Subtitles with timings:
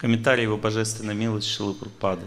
[0.00, 2.26] Комментарий его божественной милости Шилы Прупады.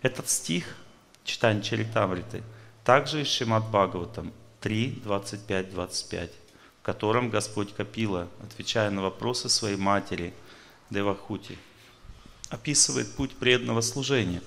[0.00, 0.78] Этот стих,
[1.24, 2.42] читание Чаритамриты,
[2.84, 6.30] также из Шимат Бхагаватам 3, 25, 25,
[6.80, 10.32] в котором Господь Капила, отвечая на вопросы своей матери
[10.88, 11.58] Девахути,
[12.48, 14.40] описывает путь преданного служения.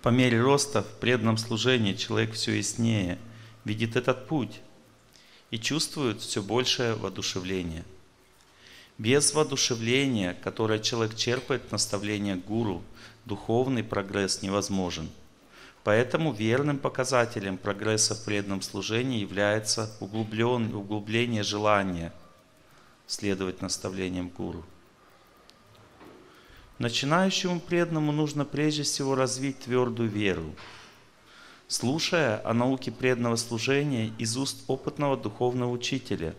[0.00, 3.18] По мере роста в преданном служении человек все яснее
[3.66, 4.62] видит этот путь
[5.50, 7.84] и чувствует все большее воодушевление.
[8.98, 12.82] Без воодушевления, которое человек черпает наставление гуру,
[13.24, 15.10] духовный прогресс невозможен.
[15.84, 22.12] Поэтому верным показателем прогресса в преданном служении является углубление желания
[23.06, 24.64] следовать наставлениям гуру.
[26.78, 30.54] Начинающему преданному нужно прежде всего развить твердую веру.
[31.68, 36.34] Слушая о науке преданного служения из уст опытного духовного учителя.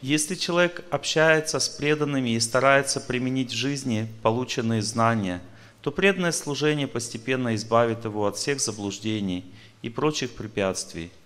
[0.00, 5.40] Если человек общается с преданными и старается применить в жизни полученные знания,
[5.82, 9.44] то преданное служение постепенно избавит его от всех заблуждений
[9.82, 11.10] и прочих препятствий–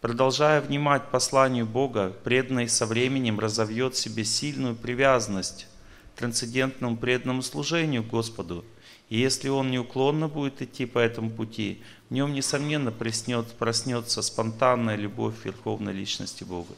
[0.00, 5.66] Продолжая внимать посланию Бога, преданный со временем разовьет в себе сильную привязанность
[6.14, 8.64] к трансцендентному преданному служению Господу.
[9.08, 14.94] И если он неуклонно будет идти по этому пути, в нем, несомненно, проснет, проснется спонтанная
[14.94, 16.74] любовь Верховной Личности Бога.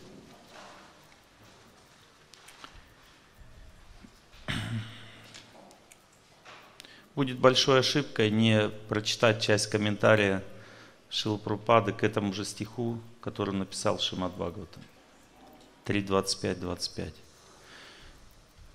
[7.15, 10.43] Будет большой ошибкой не прочитать часть комментария
[11.11, 14.83] Шилпрупады к этому же стиху, который написал Шимат Бхагаватам.
[15.87, 17.13] 3.25.25.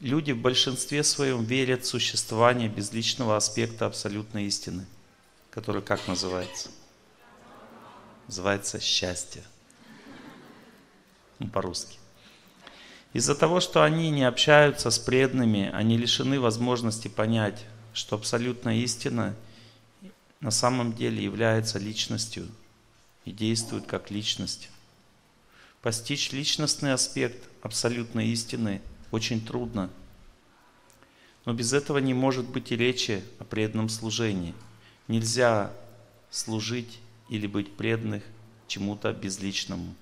[0.02, 4.86] Люди в большинстве своем верят в существование безличного аспекта абсолютной истины,
[5.50, 6.70] который как называется?
[8.28, 9.44] Называется счастье.
[11.40, 11.98] Ну, по-русски.
[13.16, 19.36] Из-за того, что они не общаются с преданными, они лишены возможности понять, что абсолютная истина
[20.40, 22.48] на самом деле является личностью–
[23.26, 24.70] и действует как личность.
[25.82, 28.82] Постичь личностный аспект абсолютной истины
[29.12, 29.90] очень трудно.
[31.44, 34.56] Но без этого не может быть и речи о преданном служении.
[35.08, 35.74] Нельзя
[36.30, 37.00] служить
[37.30, 38.24] или быть преданных
[38.68, 39.94] чему-то безличному.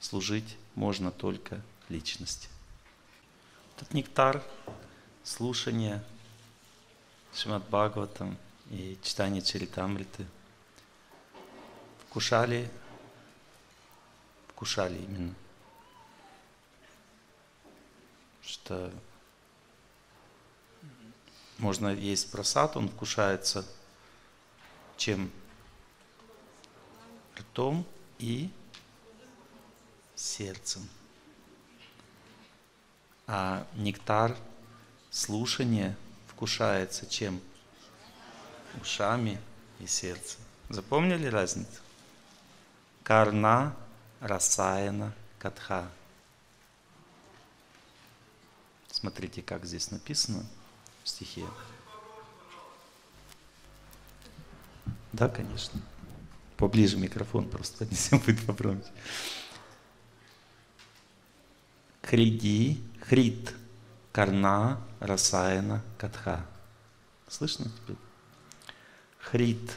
[0.00, 2.48] Служить можно только личности.
[3.76, 4.42] Этот нектар
[5.22, 6.02] слушания
[7.34, 8.36] Шимат Бхагаватам
[8.70, 10.26] и читание Чаритамриты–
[12.12, 12.70] Вкушали,
[14.48, 15.34] вкушали именно.
[18.42, 18.92] Что
[21.56, 23.66] можно есть просад, он вкушается
[24.98, 25.32] чем?
[27.38, 27.86] Ртом
[28.18, 28.50] и
[30.14, 30.86] сердцем.
[33.26, 34.36] А нектар
[35.10, 35.96] слушания
[36.26, 37.40] вкушается чем?
[38.80, 39.40] Ушами
[39.78, 40.40] и сердцем.
[40.68, 41.80] Запомнили разницу?
[43.02, 43.76] Карна
[44.20, 45.88] Расаяна Катха.
[48.90, 50.46] Смотрите, как здесь написано
[51.02, 51.44] в стихе.
[55.12, 55.80] Да, конечно.
[56.56, 58.90] Поближе микрофон просто поднесем, будет попробовать.
[62.02, 63.54] Хриди, хрит,
[64.12, 66.46] карна, расаяна, катха.
[67.28, 67.96] Слышно теперь?
[69.18, 69.72] Хрит,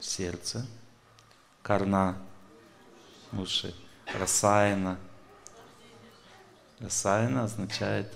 [0.00, 0.66] сердце,
[1.62, 2.16] карна,
[3.32, 3.74] уши,
[4.18, 4.98] расаяна.
[6.78, 8.12] Расаяна означает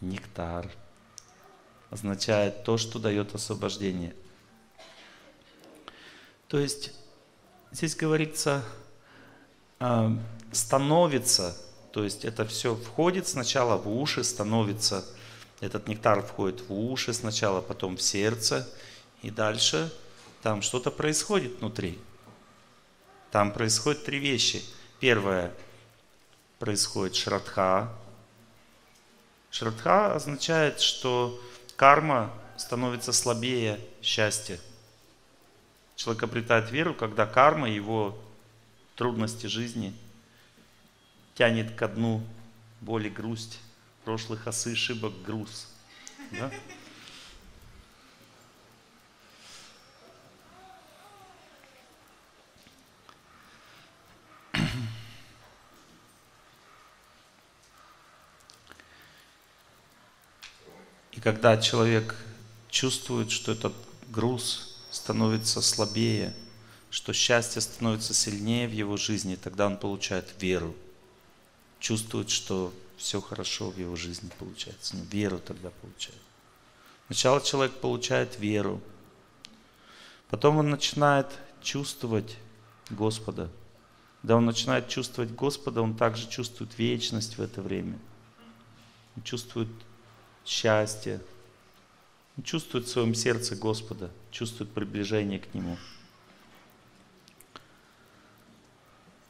[0.00, 0.68] нектар,
[1.90, 4.14] означает то, что дает освобождение.
[6.48, 6.92] То есть
[7.70, 8.64] здесь говорится
[9.78, 10.12] а,
[10.52, 11.56] становится,
[11.94, 15.06] то есть это все входит сначала в уши, становится,
[15.60, 18.68] этот нектар входит в уши сначала, потом в сердце,
[19.22, 19.92] и дальше
[20.42, 22.00] там что-то происходит внутри.
[23.30, 24.64] Там происходят три вещи.
[24.98, 25.54] Первое,
[26.58, 27.92] происходит шрадха.
[29.52, 31.40] Шрадха означает, что
[31.76, 34.58] карма становится слабее счастья.
[35.94, 38.18] Человек обретает веру, когда карма, его
[38.96, 39.94] трудности жизни
[41.34, 42.22] тянет ко дну
[42.80, 43.60] боли, грусть,
[44.04, 45.68] прошлых ошибок, груз.
[46.32, 46.50] Да?
[61.24, 62.14] когда человек
[62.68, 63.72] чувствует, что этот
[64.08, 66.34] груз становится слабее,
[66.90, 70.74] что счастье становится сильнее в его жизни, тогда он получает веру.
[71.84, 74.96] Чувствует, что все хорошо в его жизни получается.
[74.96, 76.18] Ну, веру тогда получает.
[77.08, 78.80] Сначала человек получает веру,
[80.30, 81.26] потом он начинает
[81.62, 82.38] чувствовать
[82.88, 83.50] Господа.
[84.22, 87.98] Когда он начинает чувствовать Господа, он также чувствует вечность в это время.
[89.16, 89.68] Он чувствует
[90.46, 91.20] счастье.
[92.38, 95.76] Он чувствует в своем сердце Господа, чувствует приближение к Нему.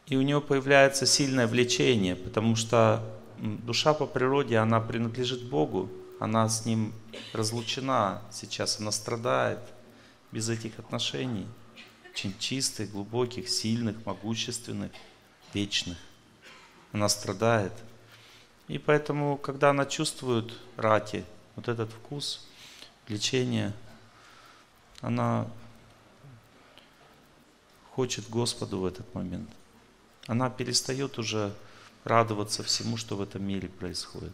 [0.07, 3.03] И у него появляется сильное влечение, потому что
[3.39, 5.91] душа по природе, она принадлежит Богу,
[6.21, 6.93] она с Ним
[7.33, 9.61] разлучена сейчас, она страдает
[10.31, 11.47] без этих отношений,
[12.11, 14.93] очень чистых, глубоких, сильных, могущественных,
[15.53, 15.99] вечных.
[16.93, 17.73] Она страдает.
[18.69, 21.25] И поэтому, когда она чувствует рати,
[21.57, 22.47] вот этот вкус,
[23.09, 23.73] влечение,
[25.01, 25.47] она
[27.93, 29.49] хочет Господу в этот момент.
[30.27, 31.53] Она перестает уже
[32.05, 34.33] радоваться всему, что в этом мире происходит.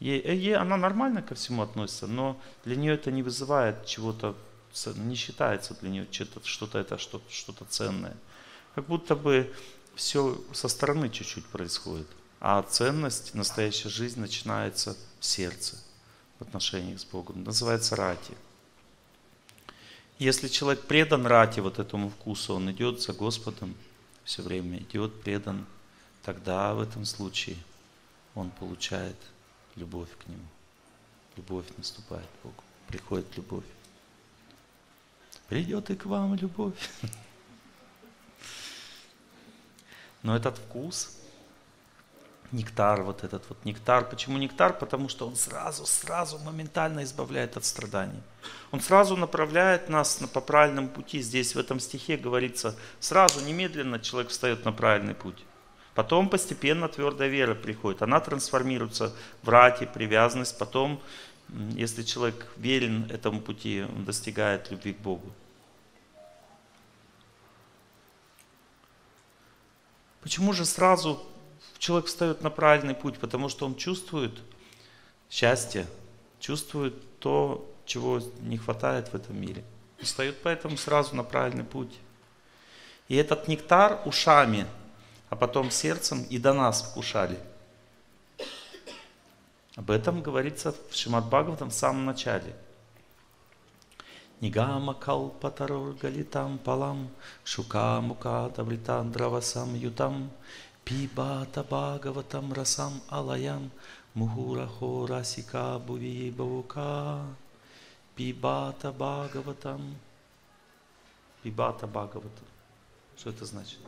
[0.00, 4.36] Ей, э, ей, она нормально ко всему относится, но для нее это не вызывает чего-то,
[4.96, 8.16] не считается для нее что-то это что-то, что-то ценное.
[8.74, 9.52] Как будто бы
[9.96, 12.06] все со стороны чуть-чуть происходит.
[12.40, 15.76] А ценность, настоящая жизнь начинается в сердце,
[16.38, 17.42] в отношениях с Богом.
[17.42, 18.34] Называется рати.
[20.20, 23.74] Если человек предан рати, вот этому вкусу, он идет за Господом
[24.28, 25.64] все время, идет предан
[26.22, 27.56] тогда в этом случае
[28.34, 29.16] он получает
[29.74, 30.44] любовь к Нему.
[31.36, 32.62] Любовь наступает Богу.
[32.88, 33.64] Приходит любовь.
[35.48, 36.90] Придет и к вам любовь.
[40.22, 41.16] Но этот вкус,
[42.52, 44.08] нектар, вот этот вот нектар.
[44.08, 44.72] Почему нектар?
[44.72, 48.22] Потому что он сразу, сразу, моментально избавляет от страданий.
[48.70, 51.20] Он сразу направляет нас на, по правильному пути.
[51.20, 55.44] Здесь в этом стихе говорится, сразу, немедленно человек встает на правильный путь.
[55.94, 58.02] Потом постепенно твердая вера приходит.
[58.02, 59.12] Она трансформируется
[59.42, 60.56] в рати, привязанность.
[60.58, 61.00] Потом,
[61.74, 65.32] если человек верен этому пути, он достигает любви к Богу.
[70.22, 71.26] Почему же сразу
[71.78, 73.18] человек встает на правильный путь?
[73.18, 74.38] Потому что он чувствует
[75.30, 75.86] счастье,
[76.40, 79.64] чувствует то, чего не хватает в этом мире.
[79.98, 81.92] И встает поэтому сразу на правильный путь.
[83.08, 84.66] И этот нектар ушами–
[85.30, 87.38] а потом сердцем и до нас вкушали.
[89.76, 92.56] Об этом говорится в Шимат Бхагаватам в самом начале.
[94.40, 97.10] Нигама калпатарор галитам палам,
[97.44, 100.30] шука мука тавритан дравасам ютам,
[100.88, 103.70] пибата бхагаватам расам алаям,
[104.14, 107.26] мухура хорасика буви бавука,
[108.16, 109.96] пибата бхагаватам,
[111.42, 112.48] пибата бхагаватам.
[113.18, 113.80] Что это значит?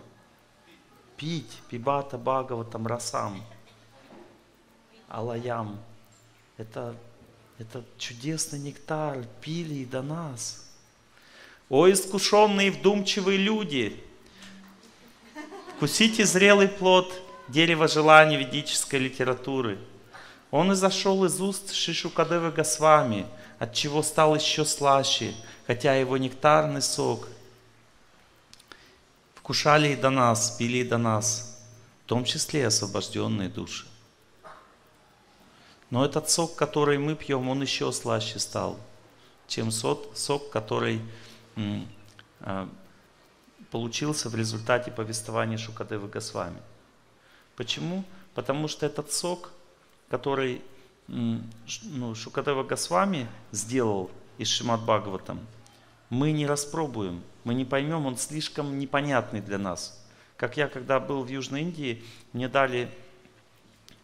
[1.21, 3.43] пить пибата бхагаватам расам,
[5.09, 5.79] алаям.
[6.57, 6.95] Это,
[7.59, 10.67] это чудесный нектар, пили и до нас.
[11.71, 14.03] О, искушенные вдумчивые люди,
[15.81, 17.11] вкусите зрелый плод
[17.49, 19.79] дерева желаний ведической литературы.
[20.51, 23.25] Он изошел из уст Шишукадевы Госвами,
[23.59, 25.35] от чего стал еще слаще,
[25.67, 27.29] хотя его нектарный сок–
[29.37, 31.59] вкушали и до нас, пили и до нас,
[32.05, 33.87] в том числе и освобожденные души.
[35.89, 38.79] Но этот сок, который мы пьем, он еще слаще стал,
[39.49, 41.01] чем сок, который
[42.43, 42.69] а,
[43.71, 46.61] получился в результате повествования Шукадевы Госвами.
[47.57, 48.05] Почему?
[48.35, 49.53] Потому что этот сок,
[50.09, 50.63] который
[51.09, 55.41] ну, Шукадева Госвами сделал из Шимат Бхагаватам,
[56.09, 59.97] мы не распробуем, мы не поймем, он слишком непонятный для нас.
[60.37, 62.91] Как я, когда был в Южной Индии, мне дали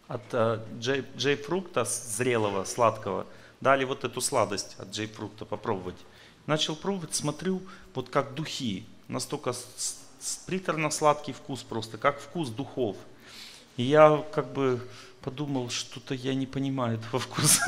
[0.07, 3.27] от э, джей, джейфрукта зрелого, сладкого,
[3.61, 5.97] дали вот эту сладость от джейфрукта попробовать.
[6.47, 7.63] Начал пробовать, смотрю,
[7.95, 9.55] вот как духи, настолько
[10.47, 12.97] приторно-сладкий вкус просто, как вкус духов.
[13.77, 14.81] И я как бы
[15.21, 17.61] подумал, что-то я не понимаю этого вкуса.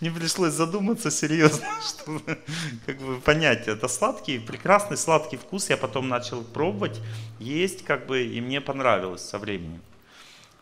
[0.00, 2.38] Мне пришлось задуматься серьезно, чтобы
[2.86, 3.68] как бы понять.
[3.68, 5.70] Это сладкий, прекрасный сладкий вкус.
[5.70, 7.00] Я потом начал пробовать,
[7.40, 9.82] есть, как бы, и мне понравилось со временем.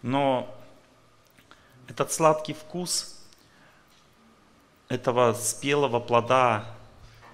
[0.00, 0.52] Но
[1.86, 3.20] этот сладкий вкус
[4.88, 6.64] этого спелого плода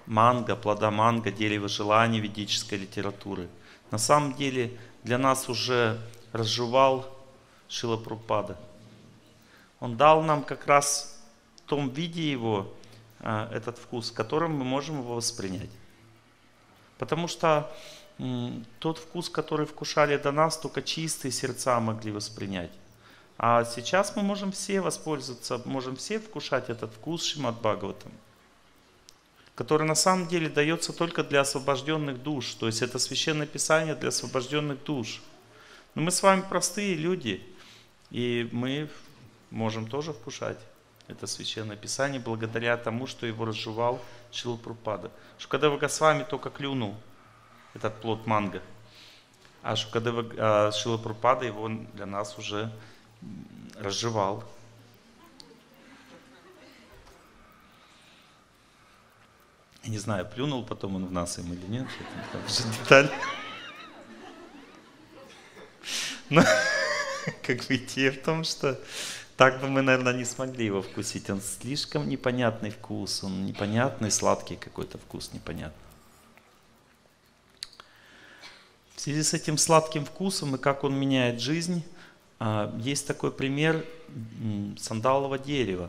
[0.08, 3.48] манго, плода манго, дерева желаний ведической литературы,
[3.90, 6.00] на самом деле для нас уже
[6.32, 7.06] разжевал
[7.68, 8.56] Шила Прупада–
[9.80, 11.20] он дал нам как раз
[11.56, 12.72] в том виде его,
[13.20, 15.70] а, этот вкус, которым мы можем его воспринять.
[16.98, 17.70] Потому что
[18.80, 22.72] тот вкус, который вкушали до нас, только чистые сердца могли воспринять.
[23.36, 28.10] А сейчас мы можем все воспользоваться, можем все вкушать этот вкус Шимат Бхагаватам,
[29.58, 32.54] который на самом деле дается только для освобожденных душ.
[32.54, 35.20] То есть это священное писание для освобожденных душ.
[35.96, 37.44] Но мы с вами простые люди,
[38.12, 38.88] и мы
[39.50, 40.58] можем тоже вкушать
[41.08, 44.00] это священное писание благодаря тому, что его разжевал
[44.30, 45.10] Шилупрупада.
[45.38, 46.94] Шукадева Госвами только клюнул
[47.74, 48.62] этот плод манго,
[49.64, 52.70] а Шукадева а Шилупрупада его для нас уже
[53.74, 54.44] разжевал.
[59.84, 61.86] Не знаю, плюнул потом он в нас им или нет,
[62.32, 63.10] это уже деталь.
[66.30, 66.42] Но
[67.42, 68.78] как бы идея в том, что
[69.36, 71.30] так бы мы, наверное, не смогли его вкусить.
[71.30, 75.88] Он слишком непонятный вкус, он непонятный, сладкий какой-то вкус непонятный.
[78.96, 81.84] В связи с этим сладким вкусом и как он меняет жизнь,
[82.40, 83.84] а, есть такой пример
[84.76, 85.88] сандалового дерева.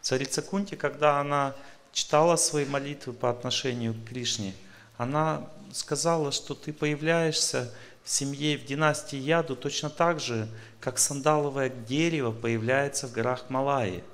[0.00, 1.54] Царица Кунти, когда она
[1.96, 4.52] читала свои молитвы по отношению к Кришне,
[4.98, 7.72] она сказала, что ты появляешься
[8.04, 10.46] в семье, в династии Яду точно так же,
[10.78, 14.04] как сандаловое дерево появляется в горах Малайи.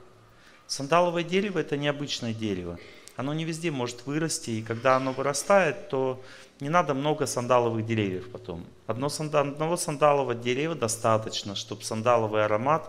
[0.69, 2.79] Сандаловое дерево– это необычное дерево.
[3.17, 6.23] Оно не везде может вырасти, и когда оно вырастает, то
[6.61, 8.65] не надо много сандаловых деревьев потом.
[8.87, 12.89] Одно сандал, одного сандалового дерева достаточно, чтобы сандаловый аромат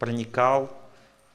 [0.00, 0.76] проникал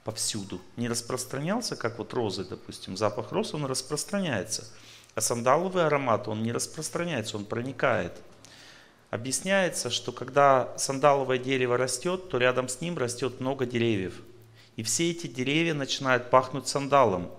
[0.04, 0.62] повсюду.
[0.78, 2.98] Не распространялся, как вот розы, допустим.
[2.98, 4.68] Запах роз, он распространяется.
[5.16, 8.14] А сандаловый аромат, он не распространяется, он проникает.
[9.12, 14.22] Объясняется, что когда сандаловое дерево растет, то рядом с ним растет много деревьев.
[14.76, 17.32] И все эти деревья начинают пахнуть сандалом.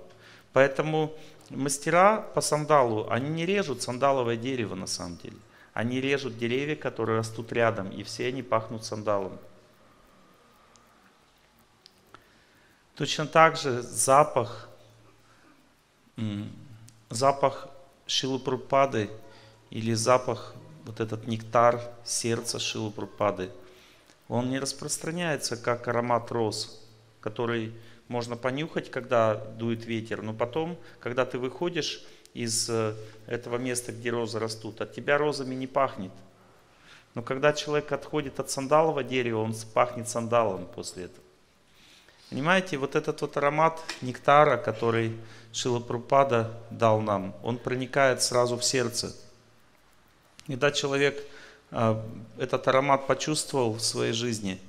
[0.52, 1.12] Поэтому
[1.50, 5.36] мастера по сандалу, они не режут сандаловое дерево на самом деле.
[5.72, 9.40] Они режут деревья, которые растут рядом, и все они пахнут сандалом.
[12.96, 14.68] Точно так же запах,
[17.10, 17.68] запах
[18.06, 19.10] Шилупрупады
[19.70, 23.50] или запах вот этот нектар сердца Шилупрупады,
[24.28, 26.80] он не распространяется как аромат роз,
[27.20, 27.74] который
[28.06, 32.94] можно понюхать, когда дует ветер, но потом, когда ты выходишь из э,
[33.26, 36.12] этого места, где розы растут, от тебя розами не пахнет.
[37.14, 41.23] Но когда человек отходит от сандалового дерева, он пахнет сандалом после этого.
[42.34, 45.16] Понимаете, вот этот вот аромат нектара, который
[45.52, 49.14] Шилапрупада дал нам, он проникает сразу в сердце.
[50.48, 51.24] Когда человек
[51.70, 52.04] а,
[52.36, 54.60] этот аромат почувствовал в своей жизни,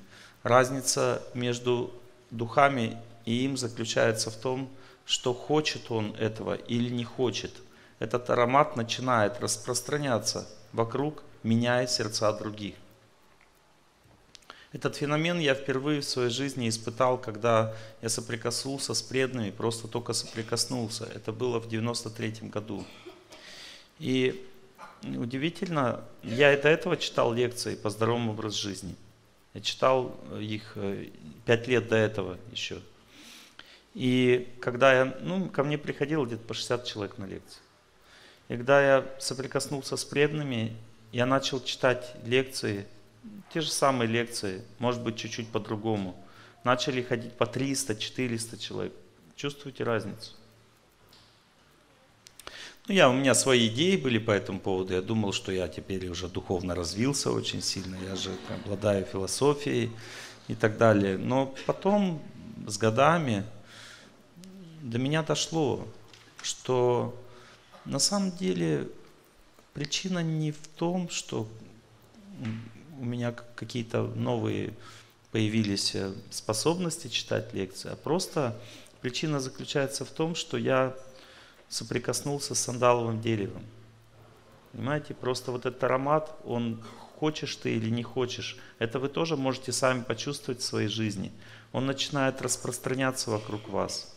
[0.44, 1.90] разница между
[2.30, 4.70] духами и им заключается в том,
[5.04, 7.50] что хочет он этого или не хочет.
[7.98, 12.76] Этот аромат начинает распространяться вокруг, меняя сердца других.
[14.76, 20.12] Этот феномен я впервые в своей жизни испытал, когда я соприкоснулся с преданными, просто только
[20.12, 21.08] соприкоснулся.
[21.14, 22.84] Это было в 93 году.
[23.98, 24.44] И
[25.02, 28.96] Удивительно, я до этого читал лекции по здоровому образу жизни.
[29.54, 31.08] Я читал их э,
[31.44, 32.80] пять лет до этого еще.
[33.94, 37.60] И когда я, ну, ко мне приходило где-то по 60 человек на лекции.
[38.48, 40.76] И когда я соприкоснулся с преданными,
[41.12, 42.86] я начал читать лекции,
[43.52, 46.16] те же самые лекции, может быть, чуть-чуть по-другому.
[46.64, 48.92] Начали ходить по 300-400 человек.
[49.36, 50.32] Чувствуете разницу?
[52.88, 54.94] Ну, я, у меня свои идеи были по этому поводу.
[54.94, 57.96] Я думал, что я теперь уже духовно развился очень сильно.
[58.08, 58.30] Я же
[58.64, 59.90] обладаю философией
[60.48, 61.18] и так далее.
[61.18, 62.22] Но потом,
[62.66, 63.44] с годами,
[64.82, 65.86] до меня дошло,
[66.42, 67.20] что
[67.84, 68.88] на самом деле
[69.74, 71.48] причина не в том, что
[73.00, 74.74] у меня какие-то новые
[75.32, 78.58] появились э, способности читать лекции, а просто
[79.00, 80.94] причина заключается в том, что я
[81.68, 83.62] соприкоснулся с сандаловым деревом.
[84.72, 86.82] Понимаете, просто вот этот аромат, он
[87.18, 91.32] хочешь ты или не хочешь, это вы тоже можете сами почувствовать в своей жизни.
[91.72, 94.14] Он начинает распространяться вокруг вас.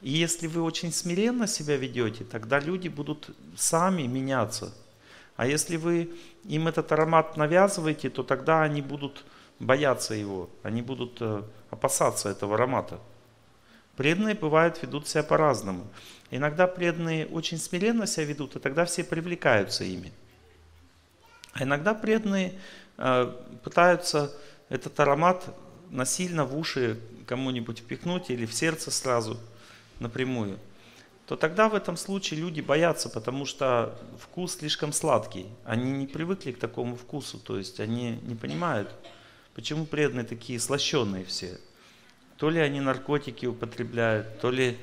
[0.00, 4.72] И если вы очень смиренно себя ведете, тогда люди будут сами меняться.
[5.38, 6.10] А если вы
[6.42, 9.24] им этот аромат навязываете, то тогда они будут
[9.60, 12.98] бояться его, они будут э, опасаться этого аромата.
[13.96, 15.86] Преданные бывают ведут себя по-разному.
[16.32, 20.12] Иногда преданные очень смиренно себя ведут, и тогда все привлекаются ими.
[21.52, 22.58] А иногда преданные
[22.96, 24.36] э, пытаются
[24.68, 25.54] этот аромат
[25.88, 29.38] насильно в уши кому-нибудь впихнуть или в сердце сразу
[30.00, 30.58] напрямую,
[31.28, 35.46] то тогда в этом случае люди боятся, потому что вкус слишком сладкий.
[35.62, 38.90] Они не привыкли к такому вкусу, то есть они не понимают.
[39.54, 41.60] Почему преданные такие слащенные все?
[42.38, 44.78] То ли они наркотики употребляют, то ли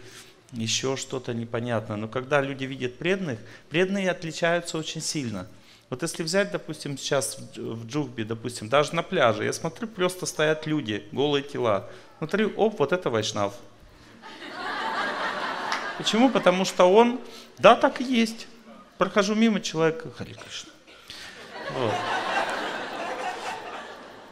[0.52, 1.96] еще что-то непонятно.
[1.96, 5.48] Но когда люди видят преданных, преданные отличаются очень сильно.
[5.90, 10.68] Вот если взять, допустим, сейчас в Джухбе, допустим, даже на пляже, я смотрю, просто стоят
[10.68, 11.90] люди, голые тела.
[12.20, 13.56] Смотрю, оп, вот это вайшнав.
[15.98, 16.30] Почему?
[16.30, 17.20] Потому что он,
[17.58, 18.48] да, так и есть.
[18.98, 20.72] Прохожу мимо человека, Хари Кришна.
[21.78, 21.94] Вот.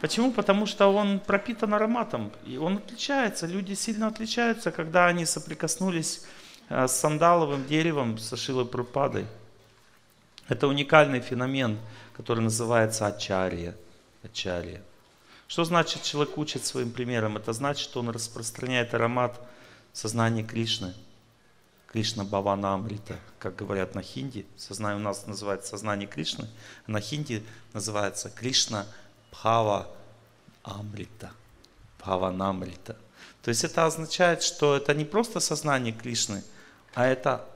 [0.00, 0.32] Почему?
[0.32, 3.46] Потому что он пропитан ароматом, и он отличается.
[3.46, 6.26] Люди сильно отличаются, когда они соприкоснулись
[6.68, 9.26] э, с сандаловым деревом, с Ашилой Прупадой.
[10.48, 11.78] Это уникальный феномен,
[12.14, 13.74] который называется ачария.
[14.22, 14.82] ачария.
[15.48, 17.38] Что значит человек учит своим примером?
[17.38, 19.40] Это значит, что он распространяет аромат
[19.94, 20.94] сознания Кришны.
[21.94, 24.44] Кришна Бавана Амрита, как говорят на хинди.
[24.56, 26.48] Сознание у нас называется сознание Кришны,
[26.88, 27.40] а на хинди
[27.72, 28.84] называется Кришна
[29.30, 29.86] Бхава
[30.64, 31.30] Амрита.
[32.00, 32.96] Бхаванамрита.
[33.42, 36.42] То есть это означает, что это не просто сознание Кришны,
[36.94, 37.46] а это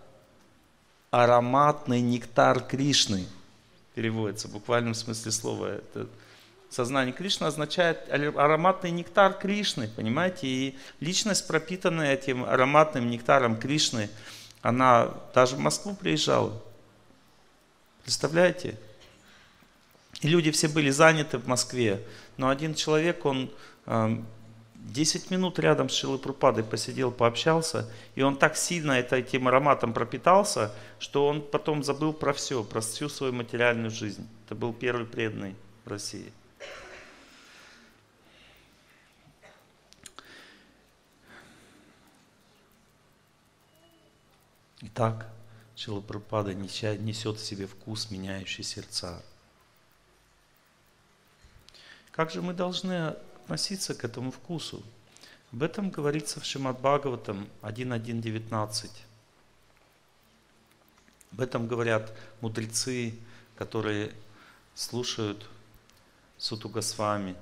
[1.10, 3.26] ароматный нектар Кришны.
[3.96, 5.66] Переводится в буквальном смысле слова.
[5.66, 6.06] Это
[6.70, 10.46] сознание Кришны означает ароматный нектар Кришны, понимаете?
[10.46, 14.10] И личность, пропитанная этим ароматным нектаром Кришны,
[14.62, 16.60] она даже в Москву приезжала.
[18.02, 18.78] Представляете?
[20.20, 22.02] И люди все были заняты в Москве.
[22.36, 23.50] Но один человек, он
[24.74, 29.46] 10 эм, минут рядом с Шилой Прупадой посидел, пообщался, и он так сильно это, этим
[29.48, 34.26] ароматом пропитался, что он потом забыл про все, про всю свою материальную жизнь.
[34.46, 36.32] Это был первый преданный в России.
[44.80, 45.28] Итак,
[45.74, 49.20] Шила Прабхупада несет в себе вкус, меняющий сердца.
[52.12, 54.84] Как же мы должны относиться к этому вкусу?
[55.52, 58.90] Об этом говорится в Шимат Бхагаватам 1.1.19.
[61.32, 63.18] Об этом говорят мудрецы,
[63.56, 64.14] которые
[64.76, 65.48] слушают
[66.36, 67.34] Суту Госвами.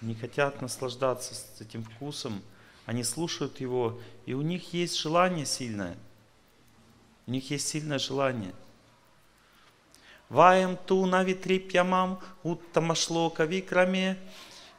[0.00, 2.42] Не хотят наслаждаться этим вкусом,
[2.86, 5.98] они слушают его, и у них есть желание сильное.
[7.30, 8.52] У них есть сильное желание–
[10.30, 14.16] Ваем ту навитрипьямам уттамашлока викраме,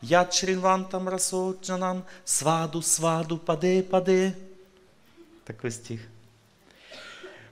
[0.02, 4.36] Яд шринвантам расоджанам, сваду, сваду, паде, паде.
[5.46, 6.02] Такой стих.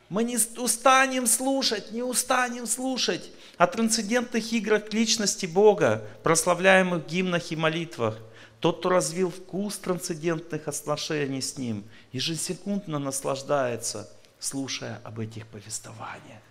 [0.09, 7.51] Мы не устанем слушать, не устанем слушать о трансцендентных играх личности Бога, прославляемых в гимнах
[7.51, 8.17] и молитвах.
[8.61, 14.09] Тот, кто развил вкус трансцендентных отношений с Ним, ежесекундно наслаждается,
[14.39, 16.41] слушая об этих повествованиях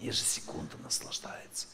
[0.00, 1.68] ежесекунду наслаждается.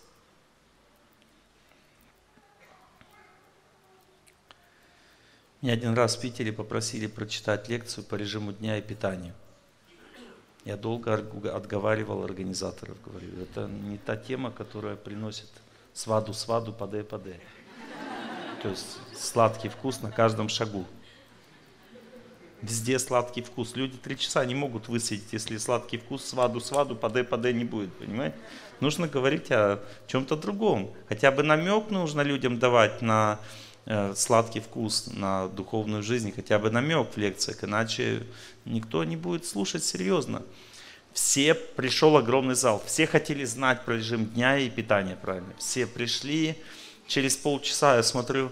[5.60, 9.34] Меня один раз в Питере попросили прочитать лекцию по режиму дня и питанию.
[10.64, 15.48] Я долго отговаривал организаторов, говорю, это не та тема, которая приносит
[15.94, 17.40] сваду, сваду, паде, паде.
[18.62, 20.84] То есть сладкий вкус на каждом шагу.
[22.60, 23.76] Везде сладкий вкус.
[23.76, 27.92] Люди три часа не могут высидеть, если сладкий вкус, сваду, сваду, паде, паде не будет,
[27.94, 28.36] понимаете?
[28.80, 30.92] Нужно говорить о чем-то другом.
[31.08, 33.38] Хотя бы намек нужно людям давать на
[33.86, 38.24] э, сладкий вкус, на духовную жизнь, хотя бы намек в лекциях, иначе
[38.64, 40.42] никто не будет слушать серьезно.
[41.12, 45.52] Все, пришел огромный зал, все хотели знать про режим дня и питания, правильно?
[45.58, 46.56] Все пришли,
[47.06, 48.50] через полчаса я смотрю,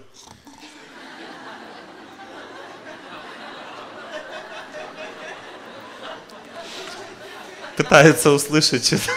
[7.77, 9.11] пытается услышать что-то.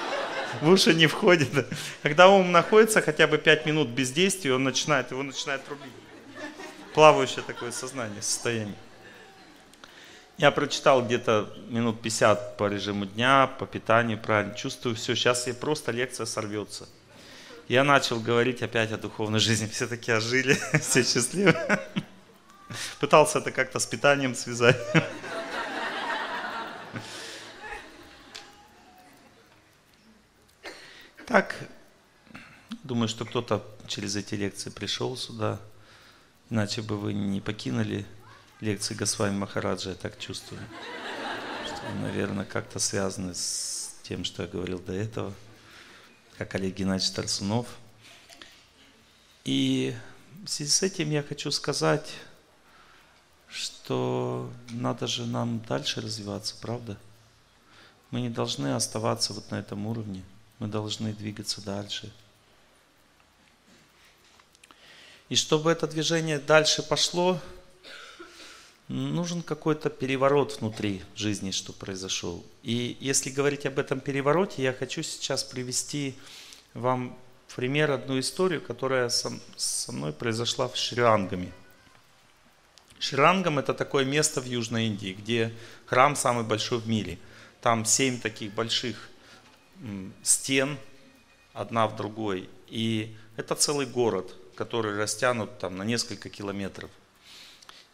[0.62, 1.48] В уши не входит.
[2.02, 5.92] Когда ум находится хотя бы 5 минут бездействия, он начинает, его начинает рубить.
[6.94, 8.74] Плавающее такое сознание, состояние.
[10.38, 14.54] Я прочитал где-то минут 50 по режиму дня, по питанию, правильно.
[14.54, 16.88] Чувствую все, сейчас я просто лекция сорвется.
[17.68, 19.66] Я начал говорить опять о духовной жизни.
[19.72, 21.54] Все таки ожили, все счастливы.
[23.00, 24.76] Пытался это как-то с питанием связать.
[31.26, 31.56] Так,
[32.84, 35.60] думаю, что кто-то через эти лекции пришел сюда,
[36.50, 38.06] иначе бы вы не покинули
[38.60, 40.60] лекции Госвами Махараджа, я так чувствую.
[41.66, 45.34] Что наверное, как-то связаны с тем, что я говорил до этого,
[46.38, 47.66] как Олег Геннадьевич Тарсунов.
[49.44, 49.96] И
[50.44, 52.14] в связи с этим я хочу сказать,
[53.48, 56.96] что надо же нам дальше развиваться, правда?
[58.12, 60.22] Мы не должны оставаться вот на этом уровне–
[60.58, 62.12] мы должны двигаться дальше.
[65.28, 67.40] И чтобы это движение дальше пошло,
[68.88, 72.44] нужен какой-то переворот внутри жизни, что произошел.
[72.62, 76.14] И если говорить об этом перевороте, я хочу сейчас привести
[76.74, 77.18] вам
[77.54, 79.32] пример, одну историю, которая со,
[79.90, 81.52] мной произошла в Шрирангаме.
[82.98, 85.52] Шрирангам это такое место в Южной Индии, где
[85.86, 87.18] храм самый большой в мире.
[87.62, 89.08] Там семь таких больших
[90.22, 90.78] стен,
[91.52, 92.48] одна в другой.
[92.68, 96.90] И это целый город, который растянут там на несколько километров.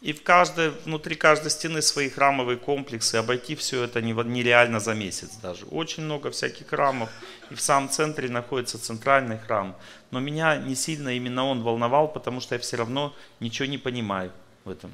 [0.02, 3.14] И в каждой, внутри каждой стены свои храмовые комплексы.
[3.14, 5.64] Обойти все это нереально за месяц даже.
[5.66, 7.08] Очень много всяких храмов.
[7.50, 9.76] И в самом центре находится центральный храм.
[10.10, 14.32] Но меня не сильно именно он волновал, потому что я все равно ничего не понимаю
[14.64, 14.90] в этом.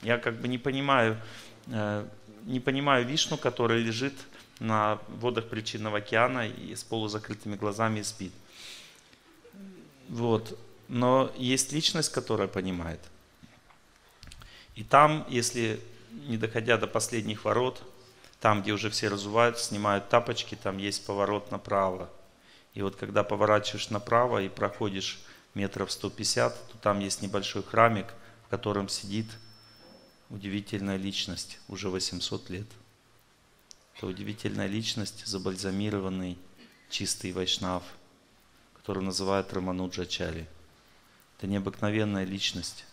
[0.00, 1.20] Я как бы не понимаю,
[1.66, 2.06] э,
[2.46, 4.14] не понимаю Вишну, который лежит
[4.58, 8.32] на водах причинного океана и с полузакрытыми глазами спит.
[10.08, 10.58] Вот.
[10.88, 13.00] Но есть личность, которая понимает.
[14.74, 17.82] И там, если не доходя до последних ворот,
[18.40, 22.10] там, где уже все разувают, снимают тапочки, там есть поворот направо.
[22.74, 25.18] И вот когда поворачиваешь направо и проходишь
[25.54, 28.06] метров 150, то там есть небольшой храмик,
[28.46, 29.26] в котором сидит
[30.28, 32.66] удивительная личность, уже 800 лет.
[33.96, 36.36] Это удивительная личность, забальзамированный,
[36.90, 37.82] чистый вайшнав,
[38.74, 40.46] который называют Рамануджачари.
[41.38, 42.84] Это необыкновенная личность.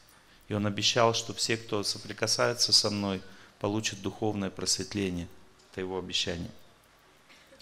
[0.48, 3.22] И он обещал, что все, кто соприкасается со мной,
[3.60, 5.28] получат духовное просветление.
[5.72, 6.52] Это его обещание.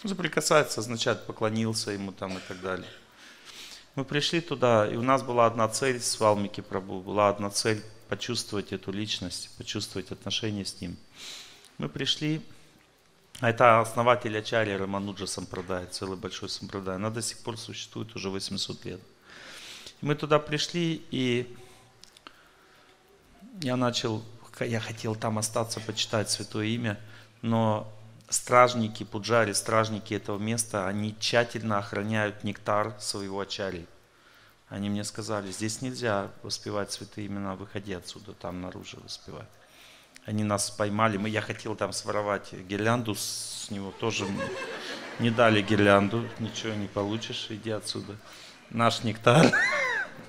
[0.04, 2.88] Соприкасается означает поклонился ему там и так далее.
[3.96, 7.82] Мы пришли туда, и у нас была одна цель с Валмики Прабу, была одна цель
[8.08, 10.96] почувствовать эту личность, почувствовать отношения с ним.
[11.78, 12.40] Мы пришли,
[13.50, 16.96] это основатель Ачарья Рамануджа Сампрадай, целый большой Сампрадай.
[16.96, 19.00] Она до сих пор существует уже 800 лет.
[20.00, 21.56] Мы туда пришли, и
[23.60, 24.22] я начал,
[24.60, 27.00] я хотел там остаться, почитать Святое Имя,
[27.40, 27.92] но
[28.28, 33.86] стражники, пуджари, стражники этого места, они тщательно охраняют нектар своего ачари.
[34.68, 39.48] Они мне сказали, здесь нельзя воспевать святые имена, выходи отсюда, там наружу воспевать.
[40.24, 44.24] Они нас поймали, мы, я хотел там своровать гирлянду с него, тоже.
[45.18, 48.16] Не дали гирлянду, ничего не получишь, иди отсюда.
[48.70, 49.52] Наш нектар.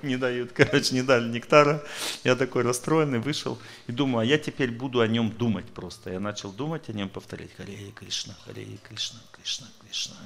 [0.02, 1.82] Не дают, короче, не дали нектара.
[2.24, 6.10] Я такой расстроенный вышел и думаю, а я теперь буду о нем думать просто.
[6.10, 7.56] Я начал думать о нем, повторять.
[7.56, 10.16] Харе Кришна, Харе Кришна, Кришна, Кришна,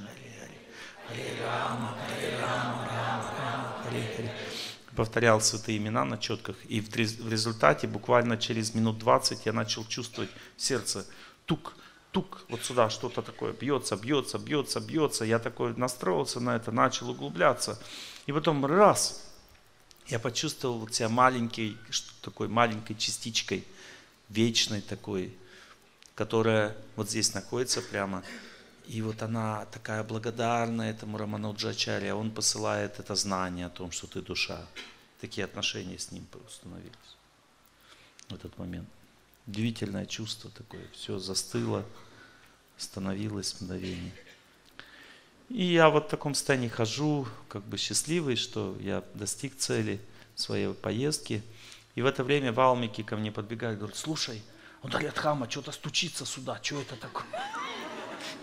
[1.07, 1.39] Харе
[4.99, 6.57] Повторял святые имена на четках.
[6.65, 6.93] И в
[7.31, 11.05] результате буквально через минут 20 я начал чувствовать в сердце
[11.45, 11.77] тук,
[12.11, 15.23] тук, вот сюда что-то такое бьется, бьется, бьется, бьется.
[15.23, 17.81] Я такой настроился на это, начал углубляться.
[18.25, 19.25] И потом раз,
[20.07, 21.77] я почувствовал себя маленькой,
[22.21, 23.63] такой маленькой частичкой,
[24.27, 25.33] вечной такой,
[26.13, 28.21] которая вот здесь находится прямо.
[28.89, 34.07] И вот она такая благодарная этому Рамануджачаре, а он посылает это знание о том, что
[34.07, 34.65] ты душа.
[35.21, 37.15] Такие отношения с ним установились
[38.29, 38.89] в этот момент.
[39.45, 41.85] Удивительное чувство такое, все застыло,
[42.77, 44.11] становилось мгновение.
[45.49, 50.01] И я вот в таком состоянии хожу, как бы счастливый, что я достиг цели
[50.33, 51.43] своей поездки.
[51.93, 54.41] И в это время Валмики ко мне подбегает, говорит, слушай,
[54.81, 57.27] он Дарьятхама что-то стучится сюда, что это такое?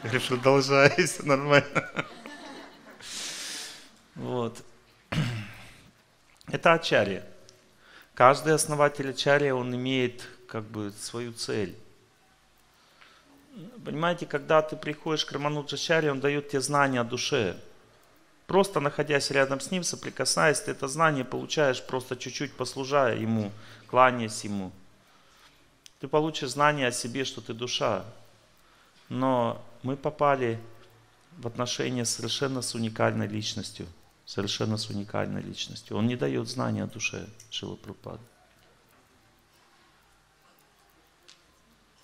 [0.03, 2.07] Говорю, продолжай, все нормально.
[4.15, 4.63] Вот.
[6.49, 7.25] Это ачарья.
[8.15, 11.77] Каждый основатель ачарья, он имеет как бы свою цель.
[13.85, 17.57] Понимаете, когда ты приходишь к Рамануджачаре, он дает тебе знания о душе.
[18.47, 23.51] Просто находясь рядом с ним, соприкасаясь, ты это знание получаешь, просто чуть-чуть послужая ему,
[23.89, 24.73] кланяясь ему.
[26.01, 28.05] Ты получишь знание о себе, что ты душа.
[29.09, 30.61] Но мы попали
[31.39, 33.87] в отношения совершенно с уникальной личностью.
[34.25, 35.97] Совершенно с уникальной личностью.
[35.97, 37.79] Он не дает знания о душе Шила.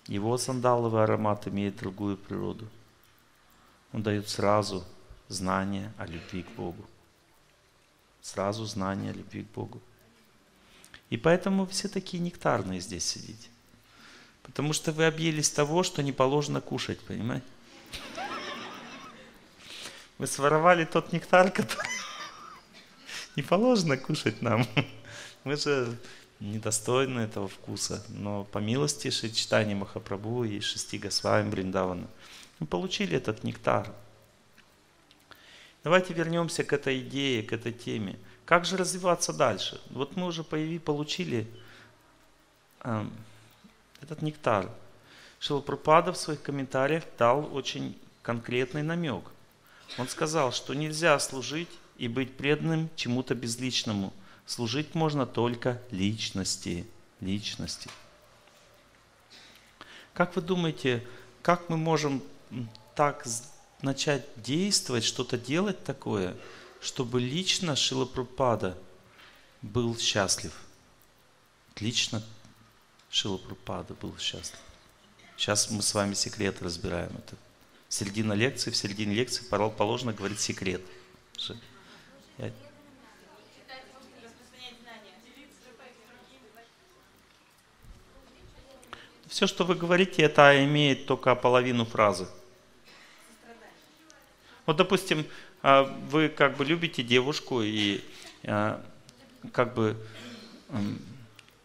[0.07, 2.67] Его сандаловый аромат имеет другую природу.
[3.91, 4.85] Он дает сразу
[5.27, 6.85] знание о любви к Богу.
[8.21, 9.81] Сразу знание о любви к Богу.
[11.09, 13.49] И поэтому все такие нектарные здесь сидите.
[14.43, 17.45] Потому что вы объелись того, что не положено кушать, понимаете?
[20.17, 21.89] Вы своровали тот нектар, который
[23.35, 24.67] не положено кушать нам.
[25.43, 25.97] Мы же
[26.39, 28.03] недостойны этого вкуса.
[28.09, 32.07] Но по милости Шичтани Махапрабху и Шести Госвами Бриндавана
[32.59, 33.91] мы получили этот нектар.
[35.83, 38.17] Давайте вернемся к этой идее, к этой теме.
[38.45, 39.81] Как же развиваться дальше?
[39.89, 41.47] Вот мы уже появи, получили
[42.81, 43.05] э,
[44.03, 44.69] этот нектар.
[45.39, 49.25] Шилапрапада в своих комментариях дал очень конкретный намек.
[49.97, 54.13] Он сказал, что нельзя служить и быть преданным чему-то безличному.
[54.45, 56.85] Служить можно только личности.
[57.19, 57.89] Личности.
[60.13, 61.05] Как вы думаете,
[61.41, 62.21] как мы можем
[62.95, 63.25] так
[63.81, 66.35] начать действовать, что-то делать такое,
[66.81, 68.77] чтобы лично Шилапрупада
[69.61, 70.53] был счастлив?
[71.79, 72.21] Лично
[73.13, 74.59] Шилапрупада был счастлив.
[75.37, 77.11] Сейчас мы с вами секрет разбираем.
[77.15, 77.35] Это
[77.87, 80.81] середина лекции, в середине лекции положено говорить секрет.
[82.39, 82.51] Я...
[89.27, 92.27] Все, что вы говорите, это имеет только половину фразы.
[94.65, 95.27] Вот, допустим,
[95.61, 98.03] а, вы как бы любите девушку, и
[98.43, 98.83] а,
[99.51, 100.03] как бы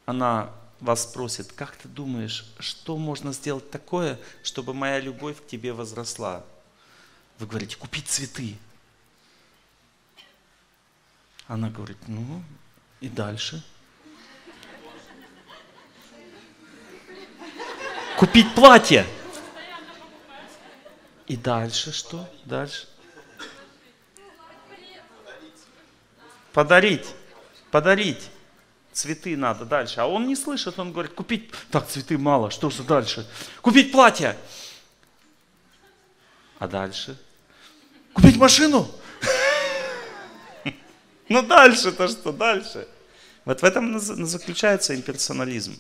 [0.04, 5.72] она вас спросит, как ты думаешь, что можно сделать такое, чтобы моя любовь к тебе
[5.72, 6.44] возросла?
[7.38, 8.56] Вы говорите, купить цветы.
[11.46, 12.42] Она говорит, ну
[13.00, 13.62] и дальше–
[18.18, 19.06] Купить платье.
[21.28, 22.28] И дальше что?
[22.44, 22.88] Дальше.
[26.52, 27.06] Подарить.
[27.70, 28.28] Подарить.
[28.98, 30.00] Цветы надо дальше.
[30.00, 31.52] А он не слышит, он говорит, купить...
[31.70, 33.24] Так, цветы мало, что же дальше?
[33.62, 34.36] Купить платье.
[36.58, 37.16] А дальше?
[38.12, 38.90] Купить машину.
[41.28, 42.32] Ну дальше-то что?
[42.32, 42.88] Дальше.
[43.44, 45.78] Вот в этом заключается имперсонализм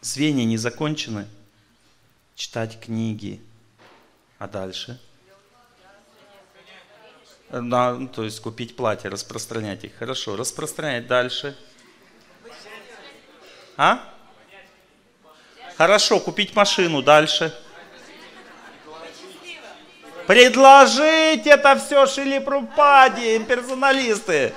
[0.00, 1.28] звенья не закончены,
[2.34, 3.40] читать книги.
[4.38, 5.00] А дальше?
[7.50, 9.96] Ну, то есть купить платье, распространять их.
[9.98, 11.56] Хорошо, распространять дальше.
[13.76, 14.00] А?
[15.76, 17.54] Хорошо, купить машину дальше.
[20.26, 24.52] Предложить это все Шилипрупаде, имперсоналисты.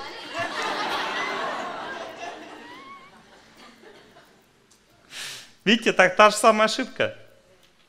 [5.64, 7.16] Видите, так та же самая ошибка.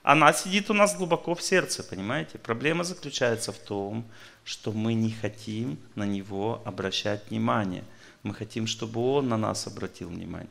[0.02, 2.38] Она сидит у нас глубоко в сердце, понимаете?
[2.38, 4.06] Проблема заключается в том,
[4.44, 7.84] что мы не хотим на него обращать внимание.
[8.22, 10.50] Мы хотим, чтобы он на нас обратил внимание.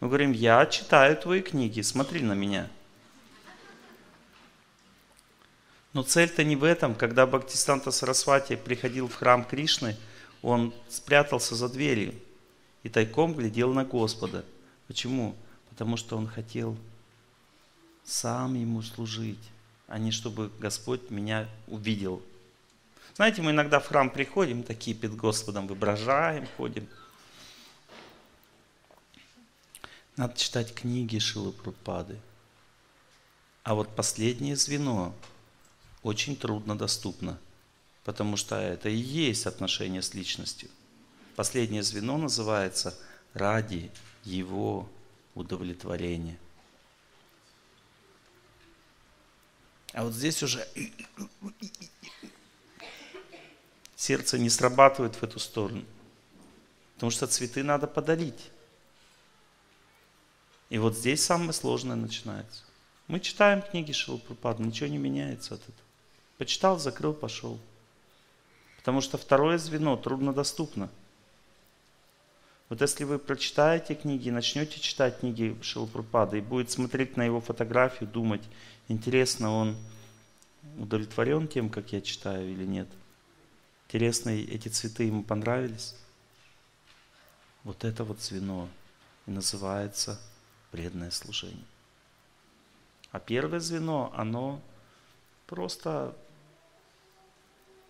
[0.00, 2.68] Мы говорим, я читаю твои книги, смотри на меня.
[5.94, 6.94] Но цель-то не в этом.
[6.94, 9.96] Когда Бхактистанта Сарасвати приходил в храм Кришны,
[10.42, 12.14] он спрятался за дверью
[12.82, 14.44] и тайком глядел на Господа.
[14.86, 15.36] Почему?
[15.72, 16.76] потому что он хотел
[18.04, 19.38] сам ему служить,
[19.86, 22.22] а не чтобы Господь меня увидел.
[23.14, 26.88] Знаете, мы иногда в храм приходим, такие перед Господом выображаем, ходим.
[30.16, 32.18] Надо читать книги Шилы Прупады.
[33.62, 35.14] А вот последнее звено
[36.02, 37.38] очень трудно доступно,
[38.04, 40.68] потому что это и есть отношение с личностью.
[41.36, 42.98] Последнее звено называется
[43.34, 43.90] «ради
[44.24, 44.88] Его
[45.34, 46.38] удовлетворение.
[49.92, 50.66] А вот здесь уже
[53.94, 55.84] сердце не срабатывает в эту сторону.
[56.94, 58.50] Потому что цветы надо подарить.
[60.70, 62.62] И вот здесь самое сложное начинается.
[63.06, 65.74] Мы читаем книги Шилпрапада, ничего не меняется от этого.
[66.38, 67.58] Почитал, закрыл, пошел.
[68.78, 70.88] Потому что второе звено труднодоступно.
[72.72, 78.08] Вот если вы прочитаете книги, начнете читать книги Шилпрапада и будет смотреть на его фотографию,
[78.08, 78.40] думать,
[78.88, 79.76] интересно, он
[80.78, 82.88] удовлетворен тем, как я читаю или нет.
[83.86, 85.94] Интересно, эти цветы ему понравились.
[87.62, 88.70] Вот это вот звено
[89.26, 90.18] и называется
[90.70, 91.66] преданное служение.
[93.10, 94.62] А первое звено, оно
[95.46, 96.16] просто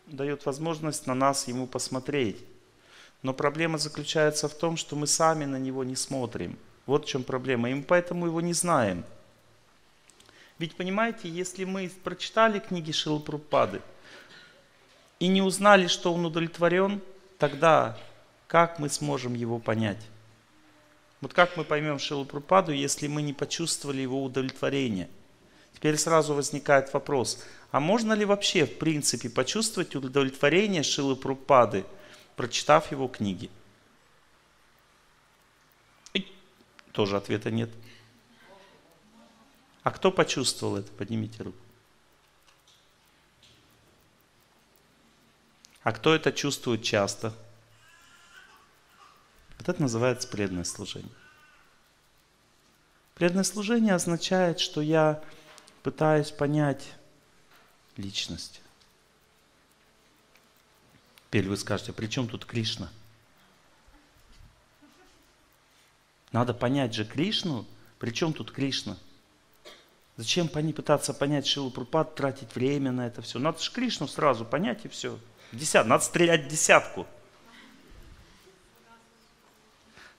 [0.09, 2.45] дает возможность на нас ему посмотреть.
[3.23, 6.59] Но проблема заключается в том, что мы сами на него не смотрим.
[6.87, 7.71] Вот в чем проблема.
[7.71, 9.05] И мы поэтому его не знаем.
[10.59, 13.81] Ведь понимаете, если мы прочитали книги Шилпрупады
[15.21, 17.01] и не узнали, что он удовлетворен,
[17.39, 17.97] тогда
[18.49, 20.05] как мы сможем его понять?
[21.21, 25.09] Вот как мы поймем Шилупрупаду, если мы не почувствовали его удовлетворение?
[25.75, 31.85] Теперь сразу возникает вопрос, а можно ли вообще в принципе почувствовать удовлетворение Шилупрупады–
[32.43, 33.49] прочитав его книги?
[36.13, 36.27] И
[36.91, 37.71] тоже ответа нет.
[39.85, 40.91] А кто почувствовал это?
[40.91, 41.59] Поднимите руку.
[45.85, 47.33] А кто это чувствует часто?
[49.59, 51.15] Вот это называется преданное служение.
[53.15, 55.23] Преданное служение означает, что я
[55.85, 56.93] пытаюсь понять
[57.97, 58.62] личность.
[61.33, 62.91] Теперь вы скажете, при чем тут Кришна?
[66.31, 67.65] Надо понять же Кришну,
[67.99, 68.99] при чем тут Кришна?
[70.19, 73.39] Зачем пытаться понять Шилу Прупад, тратить время на это все?
[73.39, 75.19] Надо же Кришну сразу понять и все.
[75.53, 77.07] Десят, надо стрелять десятку.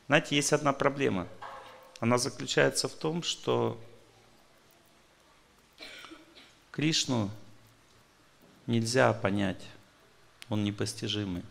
[0.07, 1.27] Знаете, есть одна проблема.
[1.99, 3.79] Она заключается в том, что
[6.71, 7.29] Кришну
[8.65, 9.63] нельзя понять.
[10.53, 11.41] Он непостижимый.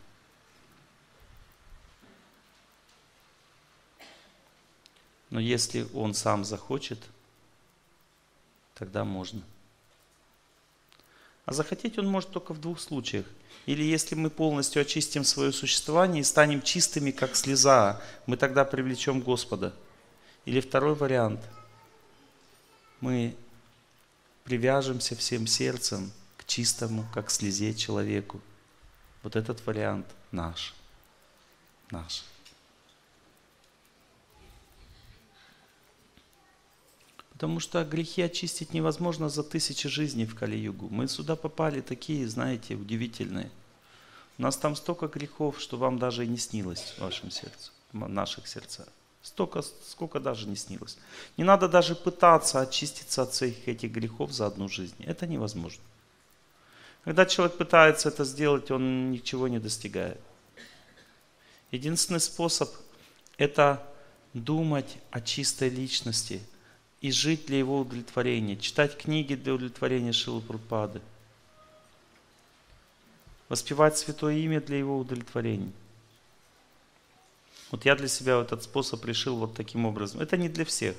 [5.28, 7.00] Но если он сам захочет,
[8.74, 9.42] тогда можно.
[11.46, 13.26] А захотеть он может только в двух случаях.
[13.66, 19.20] Или если мы полностью очистим свое существование и станем чистыми, как слеза, мы тогда привлечем
[19.20, 19.74] Господа.
[20.44, 21.40] Или второй вариант.
[23.00, 23.34] Мы
[24.44, 28.40] привяжемся всем сердцем к чистому, как слезе человеку.
[29.22, 30.74] Вот этот вариант наш.
[31.90, 32.24] Наш.
[37.32, 40.88] Потому что грехи очистить невозможно за тысячи жизней в Кали-Югу.
[40.90, 43.50] Мы сюда попали такие, знаете, удивительные.
[44.38, 48.08] У нас там столько грехов, что вам даже и не снилось в вашем сердце, в
[48.08, 48.86] наших сердцах.
[49.22, 50.96] Столько, сколько даже не снилось.
[51.36, 55.02] Не надо даже пытаться очиститься от своих этих грехов за одну жизнь.
[55.04, 55.82] Это невозможно.
[57.04, 60.20] Когда человек пытается это сделать, он ничего не достигает.
[61.70, 62.70] Единственный способ–
[63.38, 63.82] это
[64.34, 66.40] думать о чистой личности–
[67.02, 70.40] и жить для его удовлетворения, читать книги для удовлетворения Шилы
[73.48, 75.72] воспевать святое имя для его удовлетворения.
[77.70, 80.20] Вот я для себя этот способ решил вот таким образом.
[80.20, 80.96] Это не для всех,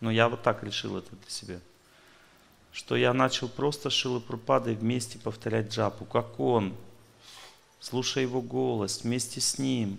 [0.00, 1.60] но я вот так решил это для себя.
[2.78, 6.76] Что я начал просто с Шилы Прупадой вместе повторять джапу, как он,
[7.80, 9.98] слушая его голос, вместе с ним.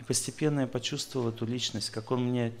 [0.00, 2.52] И постепенно я почувствовал эту личность, как он мне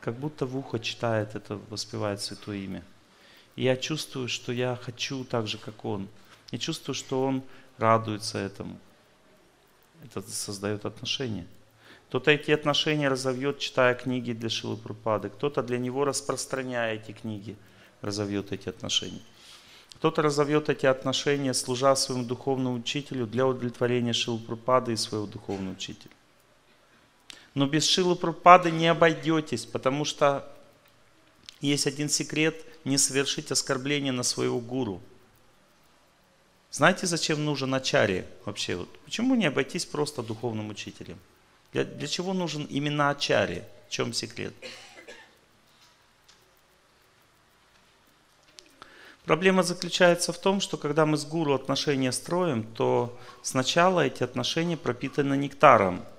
[0.00, 2.82] как будто в ухо читает это, воспевает Святое Имя.
[3.56, 6.08] И я чувствую, что я хочу так же, как Он.
[6.50, 7.42] Я чувствую, что Он
[7.76, 8.78] радуется этому.
[10.02, 11.46] Это создает отношения.
[12.08, 15.28] Кто-то эти отношения разовьет, читая книги для Шилы Прупады.
[15.28, 17.54] Кто-то для него, распространяя эти книги,
[18.00, 19.22] разовьет эти отношения.
[19.94, 25.72] Кто-то разовьет эти отношения, служа своему духовному учителю для удовлетворения Шилы Прупады и своего духовного
[25.72, 26.12] учителя.
[27.54, 30.48] Но без Шилы Прабхупады не обойдетесь, потому что
[31.60, 35.00] есть один секрет– не совершить оскорбление на своего гуру.
[36.70, 38.76] Знаете, зачем нужен ачари вообще?
[38.76, 41.18] Вот почему не обойтись просто духовным учителем?
[41.72, 43.64] Для, для чего нужен именно ачари?
[43.88, 44.54] В чем секрет?
[49.28, 54.76] Проблема заключается в том, что когда мы с гуру отношения строим, то сначала эти отношения
[54.76, 56.04] пропитаны нектаром–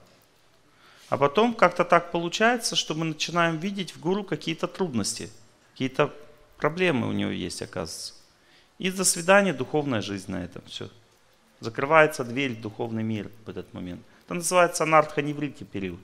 [1.10, 5.30] а потом как-то так получается, что мы начинаем видеть в гуру какие-то трудности,
[5.72, 6.14] какие-то
[6.58, 8.14] проблемы у него есть, оказывается.
[8.78, 10.90] И до свидания духовная жизнь на этом все.
[11.60, 14.02] Закрывается дверь в духовный мир в этот момент.
[14.26, 16.00] Это называется анартханеврити период.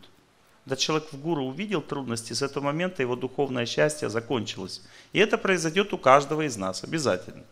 [0.66, 4.82] Когда человек в гуру увидел трудности, с этого момента его духовное счастье закончилось.
[5.14, 7.44] И это произойдет у каждого из нас обязательно,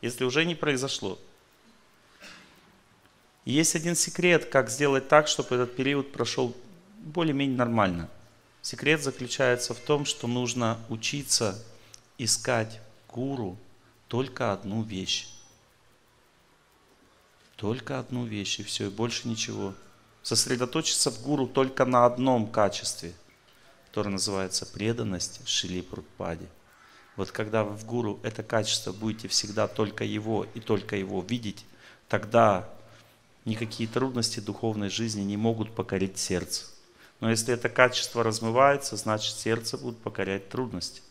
[0.00, 1.18] если уже не произошло.
[3.44, 6.56] Есть один секрет, как сделать так, чтобы этот период прошел
[7.00, 8.08] более-менее нормально.
[8.62, 11.62] Секрет заключается в том, что нужно учиться
[12.16, 13.58] искать гуру
[14.08, 15.28] только одну вещь.
[17.56, 19.74] Только одну вещь и все, и больше ничего.
[20.22, 23.12] Сосредоточиться в гуру только на одном качестве,
[23.86, 26.46] которое называется преданность Шили Прудпаде.
[27.16, 31.64] Вот когда вы в гуру это качество будете всегда только его и только его видеть,
[32.08, 32.68] тогда
[33.44, 36.66] никакие трудности духовной жизни не могут покорить сердце.
[37.20, 41.02] Но если это качество размывается, значит сердце будет покорять трудности.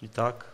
[0.00, 0.46] Итак,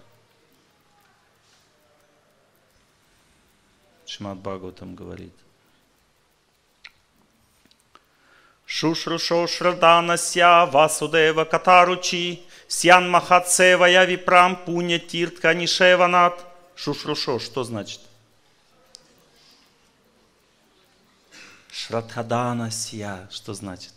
[4.06, 5.34] Шимат Бхагаватам говорит.
[8.64, 16.44] Шушрушо Шраданася Васудева Катаручи Сьян Махатсевая Випрам Пуня Тиртка Нишеванат.
[16.74, 18.00] Шушрушо, что значит?
[21.70, 23.92] Шрадхадана Сия, что значит?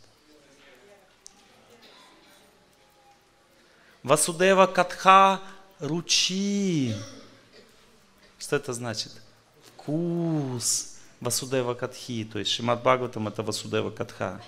[4.03, 5.41] Васудева Катха
[5.79, 6.95] Ручи.
[8.39, 9.11] Что это значит?
[9.65, 10.97] Вкус.
[11.19, 12.25] Васудева Катхи.
[12.25, 14.41] То есть Шимат Бхагаватам это Васудева Катха.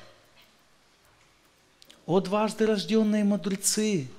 [2.05, 4.09] О дважды рожденные мудрецы,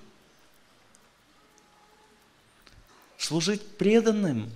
[3.18, 4.48] служить преданным,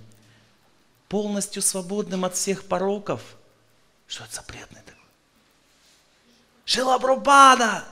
[1.09, 3.21] полностью свободным от всех пороков.
[4.07, 5.01] Что это за преданный такой?
[6.63, 7.83] Шилабрубада!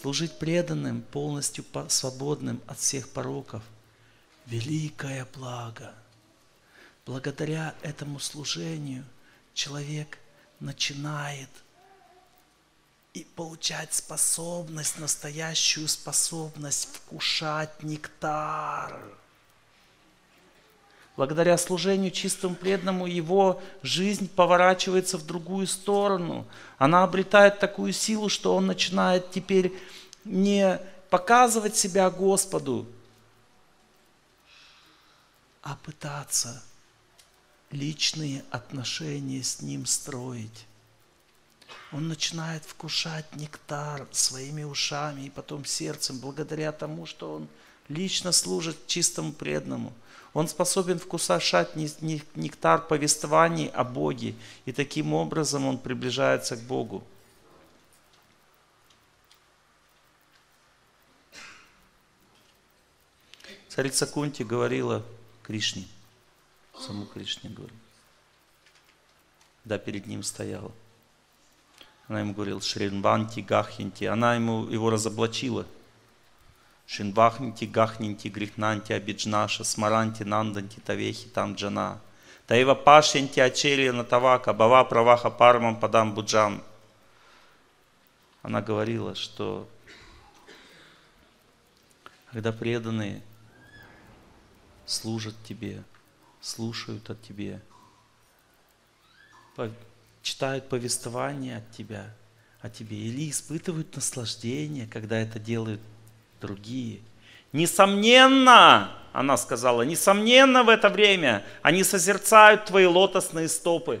[0.00, 3.62] Служить преданным, полностью свободным от всех пороков.
[4.46, 5.94] Великое благо.
[7.04, 9.04] Благодаря этому служению
[9.54, 10.18] человек
[10.60, 11.50] начинает–
[13.16, 19.00] и получать способность, настоящую способность вкушать нектар.
[21.16, 26.46] Благодаря служению чистому преданному его жизнь поворачивается в другую сторону.
[26.78, 29.72] Она обретает такую силу, что он начинает теперь
[30.24, 32.86] не показывать себя Господу,
[35.62, 36.62] а пытаться
[37.70, 40.66] личные отношения с Ним строить
[41.92, 47.48] он начинает вкушать нектар своими ушами и потом сердцем, благодаря тому, что он
[47.88, 49.92] лично служит чистому преданному.
[50.36, 51.76] Он способен вкушать
[52.34, 54.34] нектар повествований о Боге,
[54.66, 57.02] и таким образом он приближается к Богу.
[63.68, 65.02] Царица Кунти говорила
[65.42, 65.86] Кришне,
[66.78, 67.80] саму Кришне говорила,
[69.64, 70.70] да перед ним стояла–
[72.08, 74.04] она ему говорила Шринванти, Гахинти.
[74.04, 75.66] Она ему его разоблачила.
[76.86, 82.00] Шинвахнити, Гахнинти, Грихнанти, Абиджнаша, Смаранти, Нанданти, Тавехи, там Джана.
[82.46, 86.62] Таева Пашинти, Ачелия, Натавака, Бава, Праваха, Пармам, Падам, Буджан.
[88.42, 89.68] Она говорила, что
[92.30, 93.22] когда преданные
[94.84, 95.82] служат тебе,
[96.40, 97.60] слушают от тебе,
[100.22, 102.14] читают повествование от тебя,
[102.60, 105.80] о тебе, или испытывают наслаждение, когда это делают
[106.46, 107.00] другие.
[107.52, 114.00] Несомненно, она сказала, несомненно в это время они созерцают твои лотосные стопы.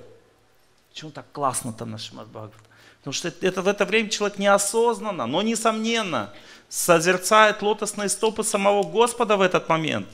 [0.90, 2.52] Почему так классно-то на Шимадбхагават?
[2.98, 6.32] Потому что это, в это время человек неосознанно, но несомненно
[6.68, 10.08] созерцает лотосные стопы самого Господа в этот момент,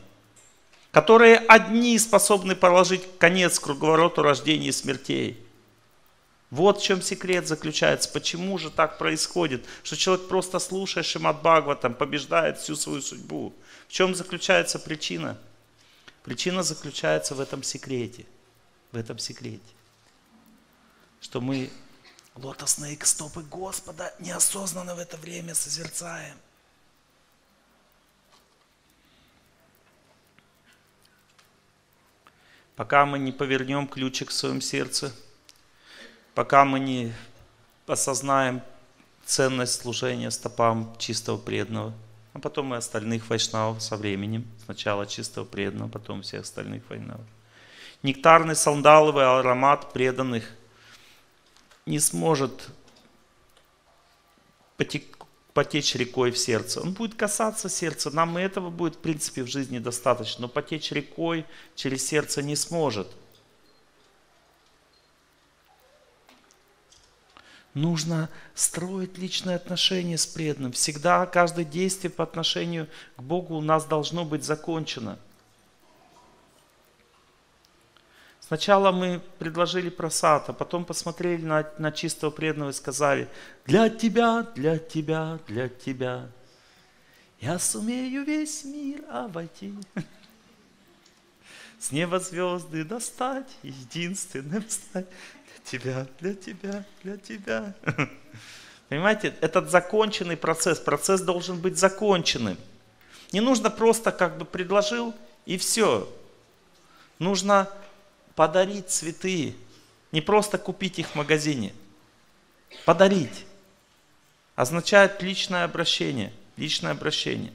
[0.90, 5.38] которые одни способны положить конец круговороту рождения и смертей.
[6.52, 8.10] Вот в чем секрет заключается.
[8.10, 13.54] Почему же так происходит, что человек просто слушая Шимат Бхагаватам побеждает всю свою судьбу?
[13.88, 15.38] В чем заключается причина?
[16.24, 18.26] Причина заключается в этом секрете.
[18.92, 19.62] В этом секрете.
[21.22, 21.70] Что мы
[22.34, 26.36] лотосные стопы Господа неосознанно в это время созерцаем.
[32.76, 35.14] Пока мы не повернем ключик в своем сердце–
[36.34, 37.12] пока мы не
[37.86, 38.62] осознаем
[39.24, 41.92] ценность служения стопам чистого преданного,
[42.32, 44.46] а потом и остальных вайшнавов со временем.
[44.64, 47.26] Сначала чистого преданного, потом всех остальных вайшнавов.
[48.02, 50.50] Нектарный сандаловый аромат преданных
[51.86, 52.68] не сможет
[55.52, 56.80] потечь рекой в сердце.
[56.80, 58.10] Он будет касаться сердца.
[58.10, 60.42] Нам и этого будет, в принципе, в жизни достаточно.
[60.42, 61.44] Но потечь рекой
[61.76, 63.08] через сердце не сможет–
[67.74, 70.72] Нужно строить личные отношения с преданным.
[70.72, 75.18] Всегда каждое действие по отношению к Богу у нас должно быть закончено.
[78.40, 83.26] Сначала мы предложили просад, а потом посмотрели на, на чистого преданного и сказали,
[83.64, 86.28] для тебя, для тебя, для тебя,
[87.40, 89.74] я сумею весь мир обойти.
[91.80, 95.08] С неба звезды достать, единственным стать
[95.64, 97.74] тебя, для тебя, для тебя.
[98.88, 102.58] Понимаете, этот законченный процесс, процесс должен быть законченным.
[103.32, 105.14] Не нужно просто как бы предложил
[105.46, 106.08] и все.
[107.18, 107.68] Нужно
[108.34, 109.54] подарить цветы,
[110.10, 111.72] не просто купить их в магазине.
[112.84, 113.46] Подарить
[114.54, 117.52] означает личное обращение, личное обращение.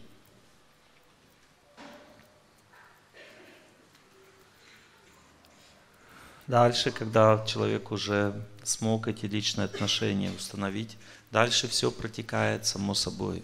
[6.48, 10.98] Дальше, когда человек уже смог эти личные отношения установить,
[11.30, 13.44] дальше все протекает само собой.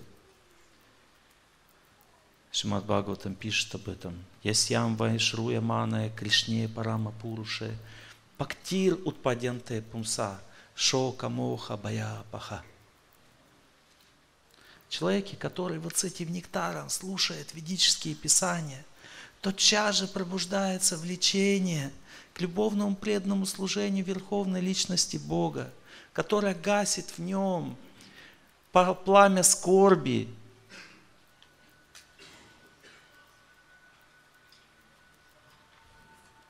[2.54, 4.24] Шимат Бхагаватам пишет об этом.
[4.42, 7.78] Ясьям вайшруя маная кришне парама пуруше
[8.38, 10.40] пактир утпаденте пумса
[10.76, 12.64] шока моха бая паха.
[14.90, 18.86] человеке, который вот с этим нектаром слушает ведические писания,
[19.42, 21.92] тотчас же пробуждается влечение
[22.34, 25.72] к любовному преданному служению Верховной Личности Бога,
[26.14, 27.78] которая гасит в нем
[28.72, 30.34] пламя скорби,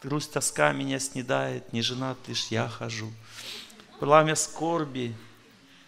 [0.02, 3.10] Грусть, тоска меня снедает, не женат лишь я хожу.
[4.02, 5.16] Пламя скорби,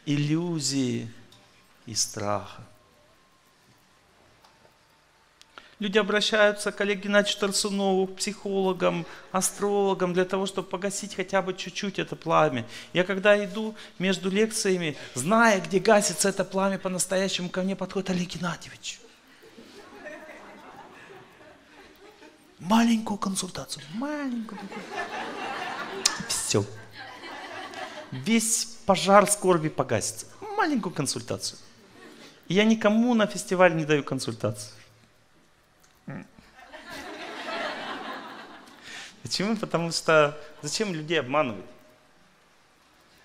[0.06, 1.12] иллюзии
[1.86, 2.64] и страха.
[5.80, 11.54] Люди обращаются к Олегу Геннадьевичу Тарсунову, к психологам, астрологам, для того, чтобы погасить хотя бы
[11.54, 12.66] чуть-чуть это пламя.
[12.94, 18.30] Я когда иду между лекциями, зная, где гасится это пламя по-настоящему, ко мне подходит Олег
[18.30, 19.00] Геннадьевич.
[22.60, 23.84] Маленькую консультацию.
[23.96, 24.60] Маленькую.
[26.30, 26.66] Все.
[28.12, 30.28] Весь пожар скорби погасится.
[30.56, 31.60] Маленькую консультацию.
[32.48, 34.72] Я никому на фестиваль не даю консультацию.
[39.26, 39.58] Почему?
[39.58, 41.66] Потому что зачем людей обманывать?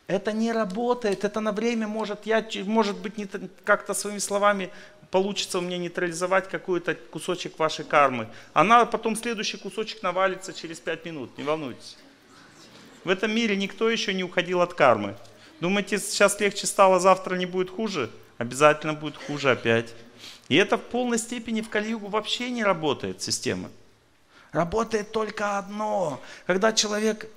[0.07, 3.13] Это не работает, это на время может, я, может быть,
[3.65, 4.71] как-то своими словами
[5.11, 8.29] получится у меня нейтрализовать какой-то кусочек вашей кармы.
[8.55, 11.99] Она потом следующий кусочек навалится через пять минут, не волнуйтесь.
[13.05, 15.17] В этом мире никто еще не уходил от кармы.
[15.61, 18.11] Думаете, сейчас легче стало, завтра не будет хуже?
[18.39, 19.93] Обязательно будет хуже опять.
[20.49, 23.69] И это в полной степени в Калиюгу вообще не работает система.
[24.53, 26.21] Работает только одно.
[26.47, 27.29] Когда человек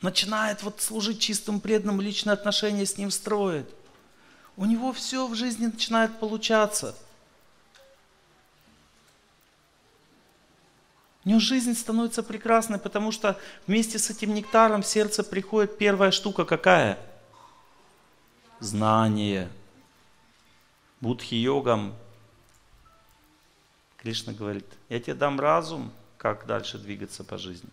[0.00, 3.68] начинает вот служить чистым преданным, личные отношения с ним строит–
[4.56, 6.96] у него все в жизни начинает получаться.
[11.24, 16.10] У него жизнь становится прекрасной, потому что вместе с этим нектаром в сердце приходит первая
[16.10, 16.98] штука какая?
[18.60, 19.50] Знание.
[21.00, 21.94] Будхи-йогам
[23.96, 25.90] Кришна говорит, я тебе дам разум,
[26.24, 27.68] как дальше двигаться по жизни.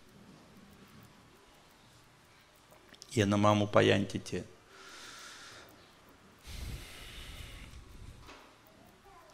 [3.12, 4.44] Я на маму паянтите.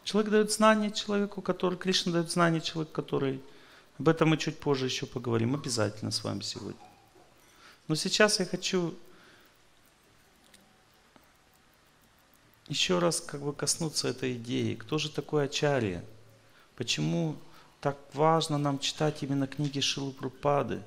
[0.05, 3.41] Человек дает знание человеку, который, Кришна дает знание человеку, который...
[3.99, 6.79] Об этом мы чуть позже еще поговорим, обязательно с вами сегодня.
[7.89, 8.95] Но сейчас я хочу
[12.69, 14.75] еще раз как бы коснуться этой идеи.
[14.75, 16.05] Кто же такой Ачарья?
[16.77, 17.35] Почему
[17.81, 20.81] так важно нам читать именно книги Шилы Прупады?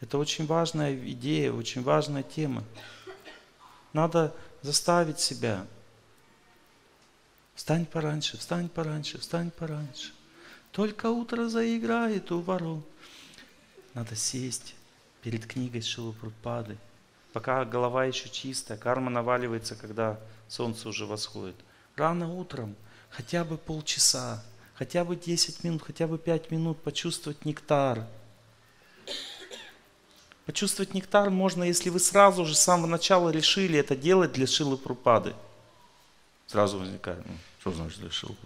[0.00, 2.64] Это очень важная идея, очень важная тема.
[3.92, 5.66] Надо заставить себя
[7.56, 10.12] Встань пораньше, встань пораньше, встань пораньше.
[10.72, 12.86] Только утро заиграет у ворот.
[13.94, 14.74] Надо сесть
[15.22, 16.76] перед книгой Шилупрупады,
[17.32, 21.56] пока голова еще чистая, карма наваливается, когда солнце уже восходит.
[21.96, 22.76] Рано утром,
[23.08, 24.44] хотя бы полчаса,
[24.78, 28.06] хотя бы 10 минут, хотя бы 5 минут почувствовать нектар.
[30.46, 34.76] Почувствовать нектар можно, если вы сразу же с самого начала решили это делать для Шилы
[34.76, 35.34] Прупады–
[36.46, 38.36] Сразу возникает, ну, что значит решил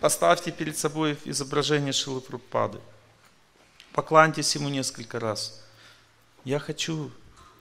[0.00, 2.80] Поставьте перед собой изображение Шилы Прабхупады.
[3.92, 5.64] Покланьтесь ему несколько раз.
[6.44, 7.10] Я хочу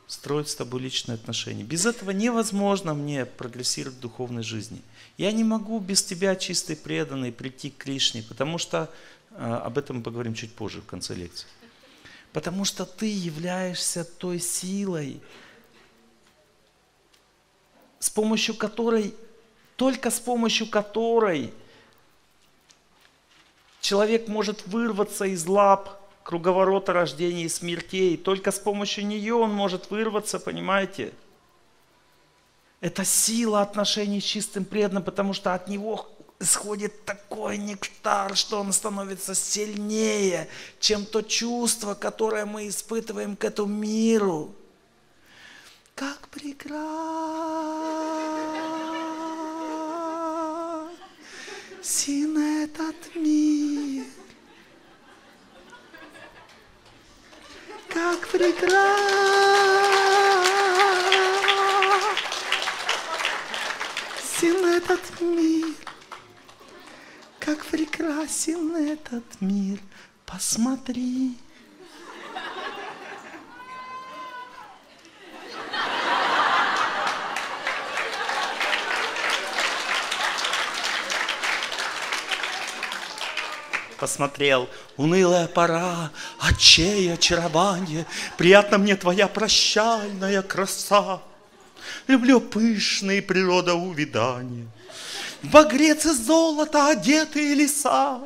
[0.07, 1.63] строить с тобой личные отношения.
[1.63, 4.81] Без этого невозможно мне прогрессировать в духовной жизни.
[5.17, 8.91] Я не могу без тебя, чистый преданный, прийти к Кришне, потому что,
[9.31, 11.47] а, об этом мы поговорим чуть позже в конце лекции.
[12.33, 15.21] Потому что ты являешься той силой,
[17.99, 19.15] с помощью которой,
[19.77, 21.53] только с помощью которой
[23.81, 28.17] человек может вырваться из лап круговорота рождения и смертей.
[28.17, 31.13] Только с помощью нее он может вырваться, понимаете?
[32.81, 36.09] Это сила отношений с чистым преданным, потому что от него
[36.39, 40.49] исходит такой нектар, что он становится сильнее,
[40.79, 44.51] чем то чувство, которое мы испытываем к этому миру.
[45.93, 46.83] Как прекрасен
[52.63, 53.54] этот мир.
[57.95, 59.05] Как прекрасен
[64.65, 65.75] этот мир.
[67.39, 69.79] Как прекрасен этот мир.
[70.25, 71.37] Посмотри.
[83.95, 84.69] Посмотрел.
[84.97, 88.05] Унылая пора, очей очарование,
[88.37, 91.21] Приятно мне твоя прощальная краса.
[92.07, 94.67] люблю пышные природоувидания.
[95.41, 98.19] В багрец из золота одетые леса,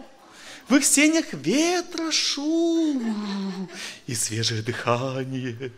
[0.70, 3.70] в их сенях ветра шум
[4.08, 5.72] и свежее дыхание,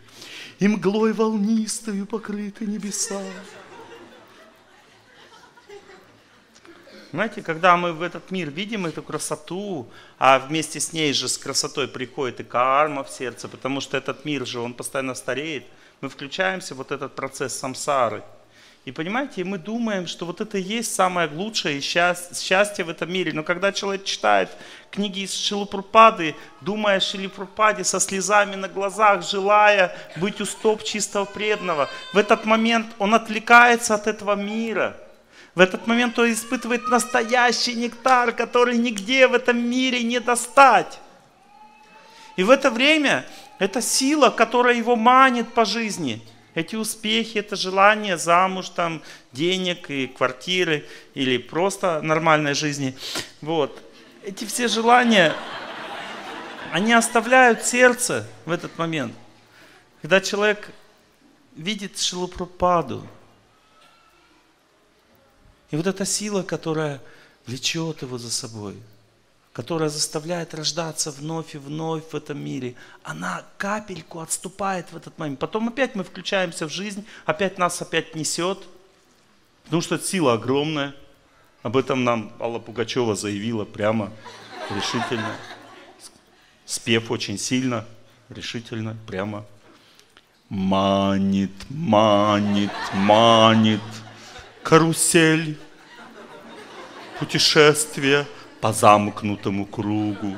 [0.58, 3.22] и мглой волнистою покрыты небеса.
[7.12, 9.86] Знаете, когда мы в этот мир видим эту красоту,
[10.18, 14.24] а вместе с ней же с красотой приходит и карма в сердце, потому что этот
[14.24, 15.64] мир же, он постоянно стареет,
[16.00, 18.22] мы включаемся в вот этот процесс самсары.
[18.86, 23.32] И понимаете, мы думаем, что вот это и есть самое лучшее счастье в этом мире.
[23.34, 24.48] Но когда человек читает
[24.90, 31.26] книги из Шилупрупады, думая о Шилупрупаде, со слезами на глазах, желая быть у стоп чистого
[31.26, 34.96] преданного, в этот момент он отвлекается от этого мира–
[35.54, 40.98] в этот момент он испытывает настоящий нектар, который нигде в этом мире не достать.
[42.36, 43.26] И в это время
[43.58, 46.22] эта сила, которая его манит по жизни,
[46.54, 52.96] эти успехи, это желание замуж, там, денег и квартиры, или просто нормальной жизни.
[53.40, 53.82] Вот.
[54.22, 55.34] Эти все желания,
[56.72, 59.14] они оставляют сердце в этот момент.
[60.00, 60.70] Когда человек
[61.56, 63.06] видит Шилупрападу,
[65.72, 67.00] и вот эта сила, которая
[67.46, 68.76] влечет его за собой,
[69.54, 75.40] которая заставляет рождаться вновь и вновь в этом мире, она капельку отступает в этот момент.
[75.40, 78.58] Потом опять мы включаемся в жизнь, опять нас опять несет,
[79.64, 80.94] потому что сила огромная.
[81.62, 84.12] Об этом нам Алла Пугачева заявила прямо,
[84.70, 85.34] решительно.
[86.66, 87.86] Спев очень сильно,
[88.28, 89.46] решительно, прямо.
[90.50, 93.80] Манит, манит, манит
[94.62, 95.58] карусель,
[97.18, 98.26] путешествие
[98.60, 100.36] по замкнутому кругу.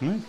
[0.00, 0.20] Ну?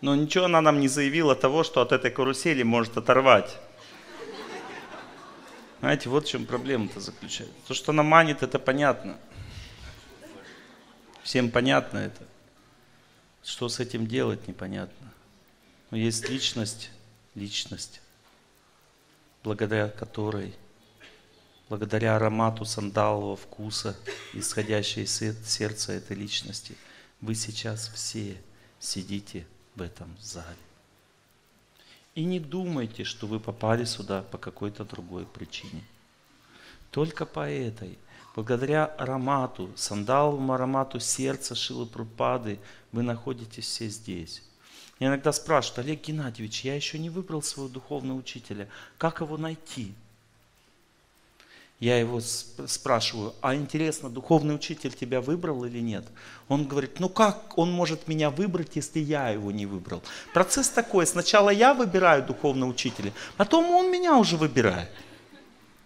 [0.00, 3.56] Но ничего она нам не заявила того, что от этой карусели может оторвать.
[5.80, 7.54] Знаете, вот в чем проблема-то заключается.
[7.68, 9.16] То, что она манит, это понятно.
[11.22, 12.26] Всем понятно это.
[13.44, 15.12] Что с этим делать, непонятно.
[15.90, 16.90] Но есть личность,
[17.34, 18.00] личность,
[19.42, 20.54] благодаря которой,
[21.68, 23.96] благодаря аромату сандалового вкуса,
[24.32, 25.16] исходящей из
[25.46, 26.76] сердца этой личности,
[27.20, 28.40] вы сейчас все
[28.80, 30.56] сидите в этом зале.
[32.14, 35.84] И не думайте, что вы попали сюда по какой-то другой причине.
[36.90, 37.98] Только по этой–
[38.34, 42.58] Благодаря аромату, сандаловому аромату сердца Шилы Прупады
[42.90, 44.42] вы находитесь все здесь.
[44.98, 48.68] Я иногда спрашивают, Олег Геннадьевич, я еще не выбрал своего духовного учителя.
[48.96, 49.94] Как его найти?
[51.78, 56.04] Я его спрашиваю, а интересно, духовный учитель тебя выбрал или нет?
[56.46, 60.00] Он говорит, ну как он может меня выбрать, если я его не выбрал?
[60.32, 64.90] Процесс такой, сначала я выбираю духовного учителя, потом он меня уже выбирает.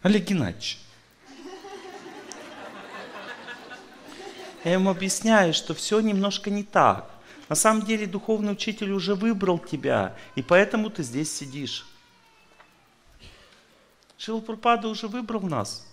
[0.03, 0.78] Олег Геннадьевич,
[4.67, 7.09] Я ему объясняю, что все немножко не так.
[7.49, 11.87] На самом деле духовный учитель уже выбрал тебя, и поэтому ты здесь сидишь.
[14.19, 15.87] Шилпурпада уже выбрал нас.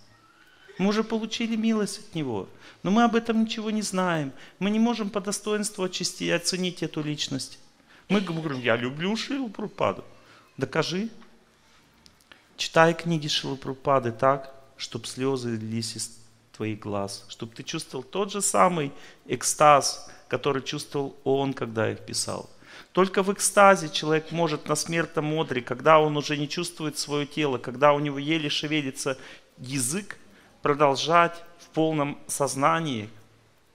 [0.80, 2.50] Мы уже получили милость от Него.
[2.82, 4.34] Но мы об этом ничего не знаем.
[4.58, 7.60] Мы не можем по достоинству очистить оценить эту личность.
[8.10, 10.04] Мы говорим, я люблю Шилпурпаду.
[10.58, 11.10] Докажи.
[12.58, 16.23] Читай книги Шилпурпады так, чтобы слезы лились из
[16.56, 18.92] твоих глаз, чтобы ты чувствовал тот же самый
[19.26, 22.50] экстаз, который чувствовал он, когда их писал.
[22.92, 27.58] Только в экстазе человек может на смертном одре, когда он уже не чувствует свое тело,
[27.58, 29.18] когда у него еле шевелится
[29.58, 30.18] язык,
[30.62, 33.10] продолжать в полном сознании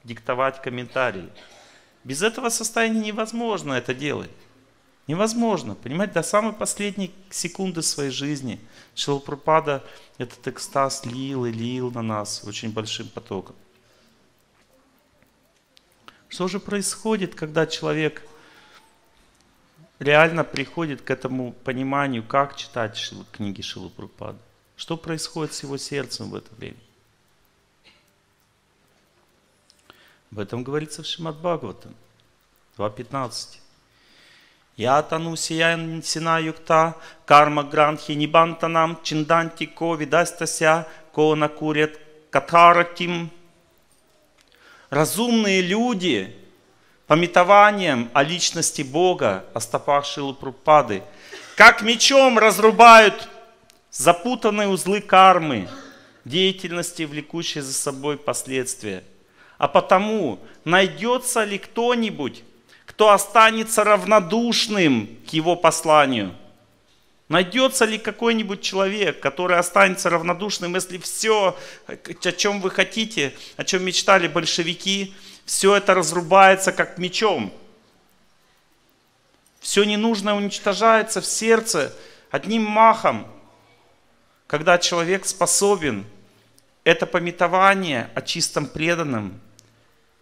[0.04, 1.28] диктовать комментарии.
[2.04, 4.30] Без этого состояния невозможно это делать.
[5.08, 8.60] Невозможно, понимаете, до самой последней секунды своей жизни
[8.94, 9.82] Шилпрапада
[10.18, 13.56] этот экстаз лил и лил на нас очень большим потоком.
[16.28, 18.22] Что же происходит, когда человек
[19.98, 23.02] реально приходит к этому пониманию, как читать
[23.32, 24.38] книги Шилупрапады?
[24.76, 26.76] Что происходит с его сердцем в это время?
[30.30, 31.94] Об этом говорится в Шимат Бхагаватам
[32.76, 33.60] 2.15.
[34.78, 36.94] Ятану сина юкта,
[37.26, 41.98] карма гранхи нибантанам, чинданти ко видастася, ко накурят
[42.30, 43.30] катаратим.
[44.88, 46.32] Разумные люди,
[47.08, 50.04] пометованием о личности Бога, о стопах
[51.56, 53.28] как мечом разрубают
[53.90, 55.68] запутанные узлы кармы,
[56.24, 59.02] деятельности, влекущей за собой последствия.
[59.58, 62.44] А потому найдется ли кто-нибудь,
[62.88, 66.34] кто останется равнодушным к его посланию?
[67.28, 73.84] Найдется ли какой-нибудь человек, который останется равнодушным, если все, о чем вы хотите, о чем
[73.84, 75.14] мечтали большевики,
[75.44, 77.52] все это разрубается как мечом?
[79.60, 81.94] Все ненужное уничтожается в сердце
[82.30, 83.28] одним махом,
[84.46, 86.06] когда человек способен
[86.84, 89.38] это пометование о чистом преданном,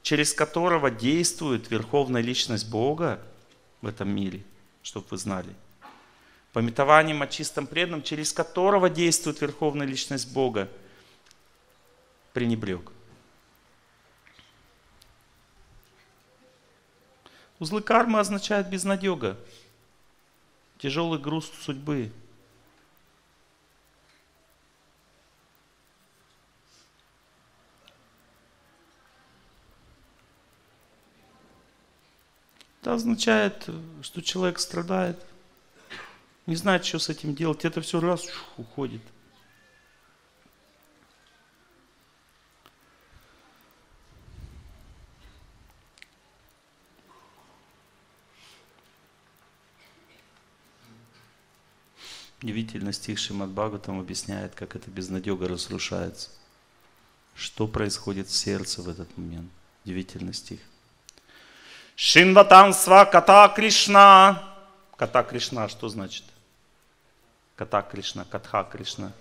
[0.07, 3.20] через которого действует Верховная Личность Бога
[3.80, 4.44] в этом мире,
[4.84, 5.52] чтобы вы знали.
[6.52, 10.68] Пометованием о чистом преданном, через которого действует Верховная Личность Бога,
[12.34, 12.92] пренебрег.
[17.59, 19.36] Узлы кармы означают безнадега,
[20.78, 22.12] тяжелый груз судьбы.
[32.87, 33.68] Это означает,
[34.01, 35.18] что человек страдает,
[36.47, 37.64] не знает, что с этим делать.
[37.64, 39.03] Это все раз уходит.
[52.41, 56.30] Удивительно стих Шимат Бхагаватам объясняет, как эта безнадега разрушается.
[57.34, 59.51] Что происходит в сердце в этот момент.
[59.84, 60.61] Удивительный стих.
[61.97, 64.42] Шинватан сва ката Кришна.
[64.97, 66.24] Ката Кришна, что значит?
[67.57, 69.12] Ката Кришна, Катха Кришна.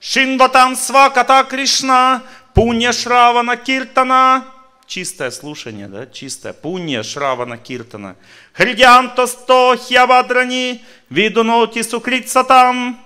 [0.00, 2.22] Шинватан сва ката Кришна,
[2.54, 4.44] пунья Шравана Киртана.
[4.86, 6.52] Чистое слушание, да, чистое.
[6.52, 8.16] Пунья Шравана Киртана.
[8.52, 13.00] Хридянто сто хьявадрани, видуноти сукритсатам.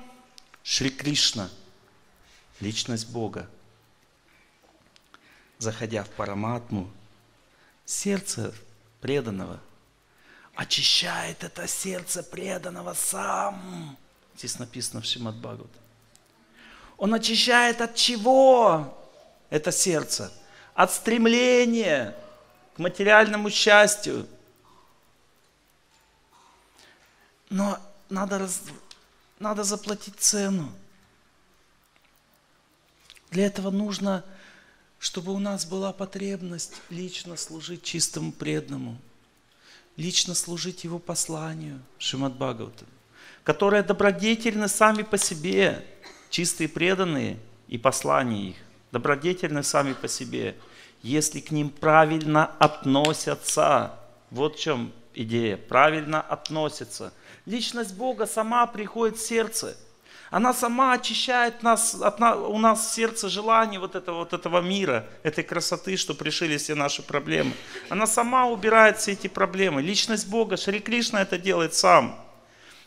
[0.65, 1.49] Шри Кришна,
[2.61, 3.47] личность Бога,
[5.59, 6.91] заходя в Параматму,
[7.87, 8.53] сердце
[9.01, 9.61] преданного,
[10.55, 13.97] очищает это сердце преданного сам.
[14.37, 15.71] Здесь написано в Шимат Бхагават.
[16.99, 18.99] Он очищает от чего
[19.49, 20.33] это сердце?
[20.75, 22.15] От стремления
[22.75, 24.27] к материальному счастью.
[27.49, 27.79] Но
[28.11, 28.63] надо, раз,
[29.39, 30.73] надо заплатить цену.
[33.31, 34.25] Для этого нужно
[35.07, 38.99] чтобы у нас была потребность лично служить чистому преданному,
[39.97, 42.89] лично служить его посланию, Шимат Бхагаватам,
[43.45, 45.87] которые добродетельны сами по себе,
[46.29, 47.39] чистые преданные
[47.69, 48.57] и послания их,
[48.91, 50.57] добродетельны сами по себе,
[51.03, 53.95] если к ним правильно относятся.
[54.33, 57.13] Вот в чем идея, правильно относятся.
[57.45, 59.77] Личность Бога сама приходит в сердце–
[60.31, 65.45] она сама очищает нас, от, у нас сердце желание вот этого, вот этого мира, этой
[65.45, 67.53] красоты, что пришили все наши проблемы.
[67.89, 69.83] Она сама убирает все эти проблемы.
[69.83, 72.21] Личность Бога, Шри Кришна это делает сам.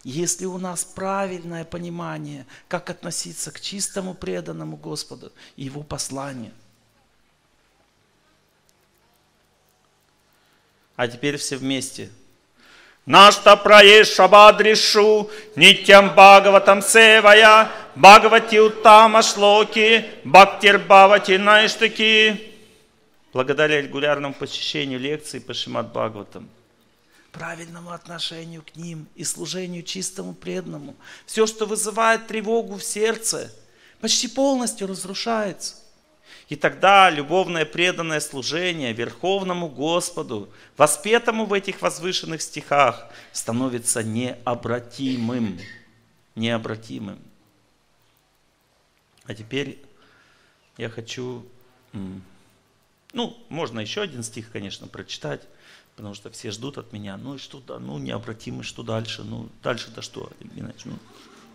[0.04, 6.52] Если у нас правильное понимание, как относиться к чистому преданному Господу и Его посланию.
[10.96, 12.10] А теперь все вместе–
[16.14, 22.36] Бхагаватам севая, бхагавати уттама шлоки, бхактир бхавати наиштаки.
[23.34, 26.50] Благодаря регулярному посещению лекций по Шимат Бхагаватам,
[27.32, 30.96] правильному отношению к ним и служению чистому преданному,
[31.26, 33.52] все, что вызывает тревогу в сердце,
[34.02, 35.74] почти полностью разрушается.
[36.50, 45.60] И тогда любовное преданное служение Верховному Господу, воспетому в этих возвышенных стихах, становится необратимым.
[46.36, 47.20] Необратимым.
[49.26, 49.80] А теперь
[50.78, 51.46] я хочу,
[53.14, 55.42] ну, можно еще один стих, конечно, прочитать,
[55.96, 59.50] потому что все ждут от меня, ну и что, да, ну необратимый, что дальше, ну
[59.62, 60.98] дальше-то что, иначе, ну,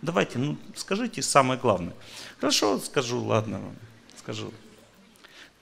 [0.01, 1.95] давайте, ну скажите самое главное.
[2.39, 3.61] Хорошо, скажу, ладно,
[4.17, 4.53] скажу.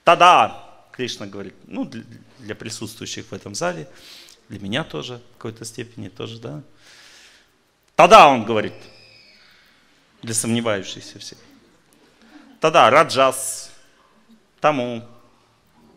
[0.04, 1.86] Тогда, Кришна говорит, ну,
[2.38, 3.88] для, присутствующих в этом зале,
[4.50, 6.62] для меня тоже в какой-то степени тоже, да.
[7.96, 8.74] Тогда он говорит,
[10.20, 11.38] для сомневающихся всех.
[12.60, 13.70] Тогда Раджас,
[14.60, 15.08] Таму,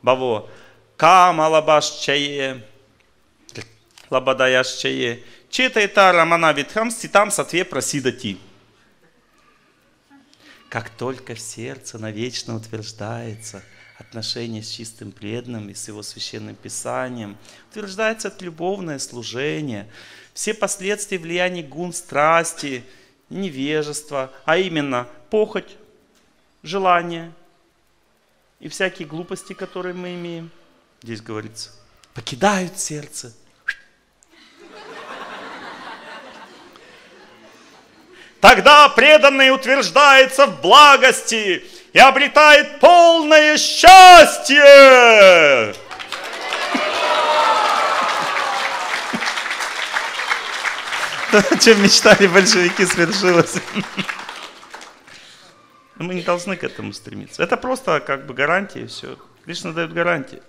[0.01, 0.49] Баво,
[0.95, 2.65] Кама Лабашчае,
[4.09, 8.37] Лабадаяшчае, Четайта Рамана Витхам Ститам Сатве Прасидати.
[10.69, 13.61] Как только в сердце навечно утверждается–
[13.97, 17.37] отношения с чистым преданным и с его священным писанием.
[17.71, 19.89] Утверждается любовное служение.
[20.33, 22.83] Все последствия влияния гун страсти
[23.29, 25.77] невежество, а именно похоть,
[26.63, 27.31] желание
[28.59, 30.51] и всякие глупости, которые мы имеем.
[31.01, 31.71] Здесь говорится,
[32.13, 33.33] покидают сердце.
[38.39, 41.65] Тогда преданный утверждается в благости
[41.97, 44.61] и обретает полное счастье.
[51.31, 53.55] То, о чем мечтали большевики, свершилось.
[55.95, 57.41] Мы не должны к этому стремиться.
[57.41, 59.17] Это просто как бы гарантия и все.
[59.43, 60.43] Кришна дает гарантии.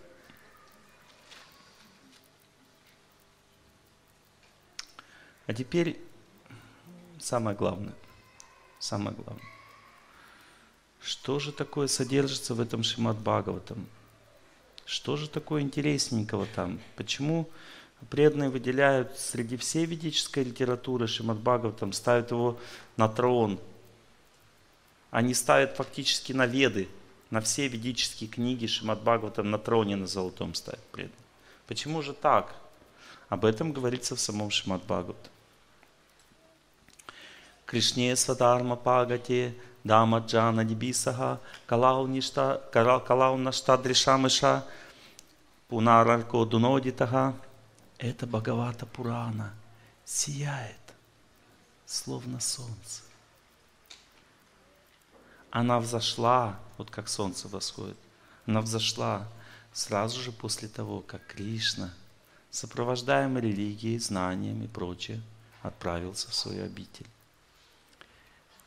[5.47, 5.99] А теперь
[7.19, 7.95] самое главное.
[8.79, 9.58] Самое главное.
[11.01, 13.87] Что же такое содержится в этом Шимат Бхагаватам?
[14.85, 16.81] Что же такое интересненького там?
[16.97, 17.49] Почему
[18.11, 22.59] преданные выделяют среди всей ведической литературы Шимат Бхагаватам, ставят его
[22.97, 23.59] на трон?
[25.11, 26.89] Они ставят фактически на веды,
[27.31, 31.17] на все ведические книги Шимат Бхагаватам на троне на золотом ставят преданные.
[31.67, 32.55] Почему же так?
[33.29, 35.33] Об этом говорится в самом Шимат Бхагаватам.
[37.67, 39.55] Кришне Свадарма Пагате
[39.85, 44.65] Дамаджана Дибисаха Калаунаштадришамыша
[45.69, 47.35] Пунарарко Дунодитаха
[47.99, 49.55] Это Бхагавата Пурана.
[50.05, 50.95] Сияет,
[51.85, 53.03] словно солнце.
[55.51, 57.97] Она взошла, вот как солнце восходит,
[58.47, 59.27] она взошла
[59.73, 61.93] сразу же после того, как Кришна,
[62.51, 65.23] сопровождаемый религией, знанием и прочее,
[65.63, 67.07] отправился в свою обитель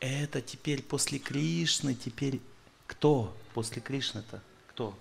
[0.02, 2.42] это теперь после Кришны, теперь
[2.88, 4.42] кто после Кришны-то?
[4.68, 4.98] Кто?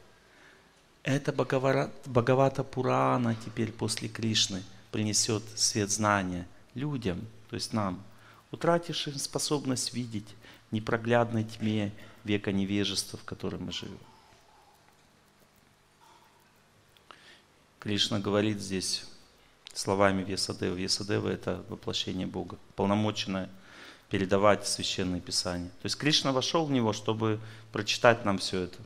[1.02, 8.02] Это Бхагавата Пурана теперь после Кришны принесет свет знания людям, то есть нам,
[8.50, 10.28] утратившим способность видеть
[10.70, 11.92] непроглядной тьме
[12.22, 13.98] века невежества, в котором мы живем.
[17.78, 19.06] Кришна говорит здесь
[19.72, 20.74] словами Весадева.
[20.74, 23.48] Весадева– это воплощение Бога, полномоченное–
[24.10, 25.68] передавать священные писания.
[25.68, 27.38] То есть Кришна вошел в него, чтобы
[27.72, 28.78] прочитать нам все это.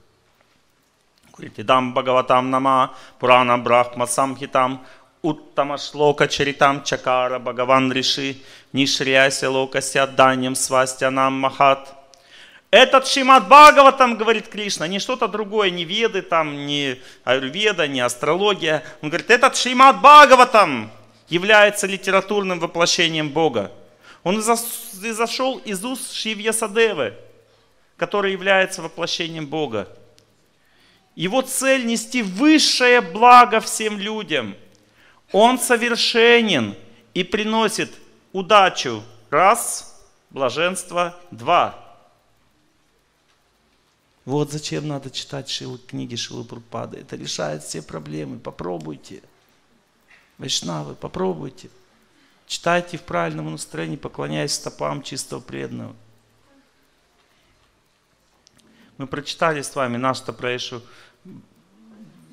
[1.33, 4.85] Говорит, идам Бхагаватам Нама, Пурана Брахма Самхитам,
[5.23, 8.37] Уттама Шлока Чаритам Чакара Бхагаван Риши,
[8.73, 11.93] Нишрияся Лока Сядданьям Свастянам Махат.
[12.71, 18.85] Этот Шимат Бхагаватам, говорит Кришна, не что-то другое, не веды там, не аюрведа, не астрология.
[19.01, 20.91] Он говорит, этот Шимат Бхагаватам
[21.29, 23.73] является литературным воплощением Бога.
[24.25, 27.15] Он изошел из уст Шивья Садевы,
[27.97, 29.87] который является воплощением Бога.
[31.15, 34.57] Его цель нести высшее благо всем людям.
[35.31, 36.75] Он совершенен
[37.13, 37.93] и приносит
[38.33, 39.03] удачу.
[39.31, 41.15] Раз, блаженство.
[41.31, 41.79] Два.
[44.25, 46.99] Вот зачем надо читать Шилы, книги Шилы Прупады.
[46.99, 48.39] Это решает все проблемы.
[48.39, 49.23] Попробуйте.
[50.39, 51.69] Вайшнавы, попробуйте.
[52.47, 55.95] Читайте в правильном настроении, поклоняясь стопам чистого преданного.
[58.99, 60.83] Мы прочитали с вами наш Тапрешу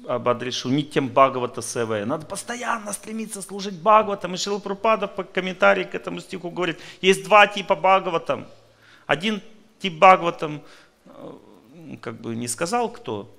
[0.08, 2.06] об Адришу Нитям Бхагавата Севая.
[2.06, 4.34] Надо постоянно стремиться служить Бхагаватам.
[4.34, 8.48] И Шил Пропадов по комментарии к этому стиху говорит, есть два типа Бхагаватам.
[9.08, 9.42] Один
[9.80, 10.62] тип Бхагаватам,
[11.06, 11.34] э,
[12.02, 13.34] как бы не сказал кто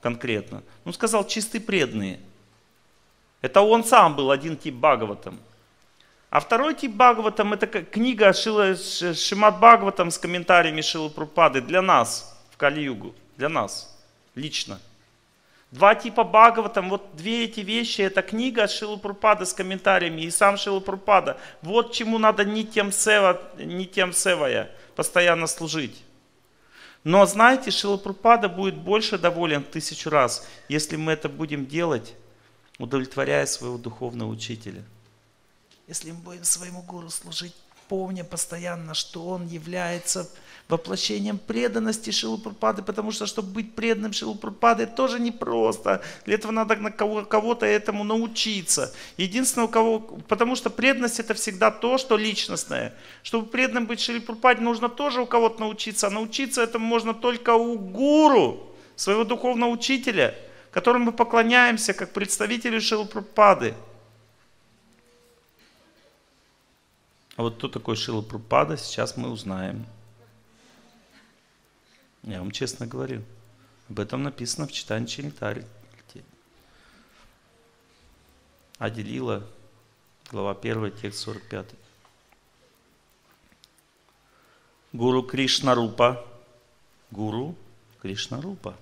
[0.00, 2.20] конкретно, но сказал чистые преданные.
[3.40, 5.38] Это он сам был один тип Бхагаватам.
[6.32, 12.34] А второй тип Бхагаватам– это книга Шила, Шимат Бхагаватам с комментариями Шилы Прупады для нас
[12.50, 13.94] в Кали-югу, для нас,
[14.34, 14.80] лично.
[15.72, 20.56] Два типа Бхагаватам, вот две эти вещи, это книга Шилы Прупады с комментариями и сам
[20.56, 21.36] Шила Прупада.
[21.60, 26.02] Вот чему надо не тем, сева, не тем севая постоянно служить.
[27.04, 32.14] Но знаете, Шила Прупада будет больше доволен тысячу раз, если мы это будем делать,
[32.78, 34.82] удовлетворяя своего духовного учителя
[35.92, 37.54] если мы будем своему гуру служить,
[37.86, 40.26] помня постоянно, что он является
[40.66, 46.00] воплощением преданности Шилупрапады, потому что, чтобы быть преданным Шилупрапады, тоже непросто.
[46.24, 48.94] Для этого надо на кого-то этому научиться.
[49.18, 52.94] Единственное, у кого, потому что преданность это всегда то, что личностное.
[53.22, 56.06] Чтобы преданным быть Шилупрападе, нужно тоже у кого-то научиться.
[56.06, 60.34] А научиться этому можно только у гуру, своего духовного учителя,
[60.70, 63.74] которому мы поклоняемся, как представители Шилупрапады.
[67.36, 69.86] А вот кто такой Шила Прупада, сейчас мы узнаем.
[72.22, 73.22] Я вам честно говорю.
[73.88, 75.66] Об этом написано в читании Чилитаре.
[78.78, 79.46] Аделила,
[80.30, 81.66] глава 1, текст 45.
[84.92, 86.24] Гуру Кришна Рупа.
[87.10, 87.54] Гуру
[88.00, 88.76] Кришна Рупа.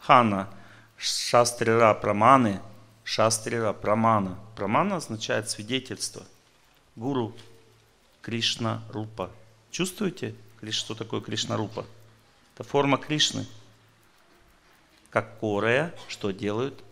[0.00, 0.48] Хана
[0.96, 2.60] Шастрира Праманы.
[3.04, 4.38] Шастрира Прамана.
[4.56, 6.24] Прамана означает свидетельство.
[6.96, 7.32] Гуру
[8.22, 9.30] Кришна Рупа.
[9.70, 10.34] Чувствуете,
[10.70, 11.84] что такое Кришна Рупа?
[12.54, 13.46] Это форма Кришны.
[15.10, 16.82] Как Корея, что делают?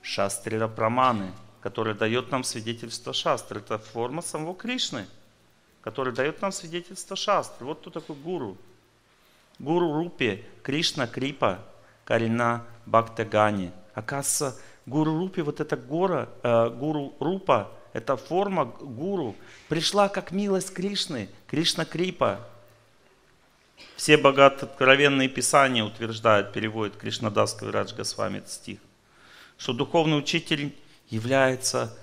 [0.00, 3.60] Шастрира Праманы, который дает нам свидетельство Шастры.
[3.60, 5.06] Это форма самого Кришны,
[5.82, 7.66] который дает нам свидетельство Шастры.
[7.66, 8.56] Вот кто такой гуру.
[9.58, 11.60] Гуру Рупи, Кришна Крипа,
[12.04, 13.72] Карина Бхактагани.
[13.94, 19.36] Оказывается, Гуру Рупи, вот эта гора, э, Гуру Рупа, эта форма гуру,
[19.68, 22.40] пришла как милость Кришны, Кришна Крипа.
[23.96, 28.80] Все богат откровенные писания утверждают, переводит Кришнадас Кавирадж Госвами этот стих,
[29.56, 30.74] что духовный учитель
[31.08, 31.96] является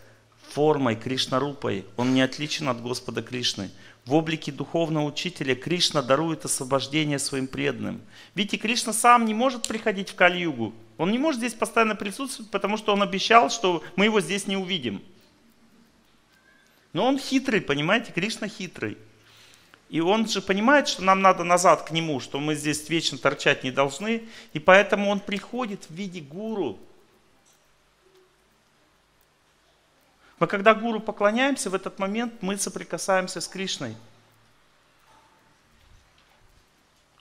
[0.53, 1.85] формой Кришнарупой.
[1.97, 3.69] Он не отличен от Господа Кришны.
[4.05, 8.01] В облике духовного учителя Кришна дарует освобождение своим преданным.
[8.33, 10.73] Видите, Кришна сам не может приходить в Кали-югу.
[10.97, 14.55] Он не может здесь постоянно присутствовать, потому что он обещал, что мы его здесь не
[14.55, 15.01] увидим.
[16.93, 18.97] Но он хитрый, понимаете, Кришна хитрый.
[19.89, 23.63] И он же понимает, что нам надо назад к нему, что мы здесь вечно торчать
[23.63, 24.27] не должны.
[24.53, 26.79] И поэтому он приходит в виде гуру.
[30.39, 33.95] Мы когда гуру поклоняемся, в этот момент мы соприкасаемся с Кришной.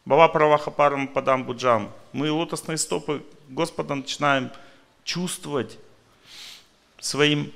[0.05, 1.93] Бава Правахапарам Падам Буджам.
[2.12, 4.51] Мы лотосные стопы Господа начинаем
[5.05, 5.77] чувствовать
[6.99, 7.53] своим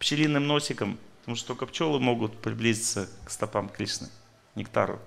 [0.00, 4.08] пчелиным носиком, потому что только пчелы могут приблизиться к стопам Кришны,
[4.56, 4.98] нектару.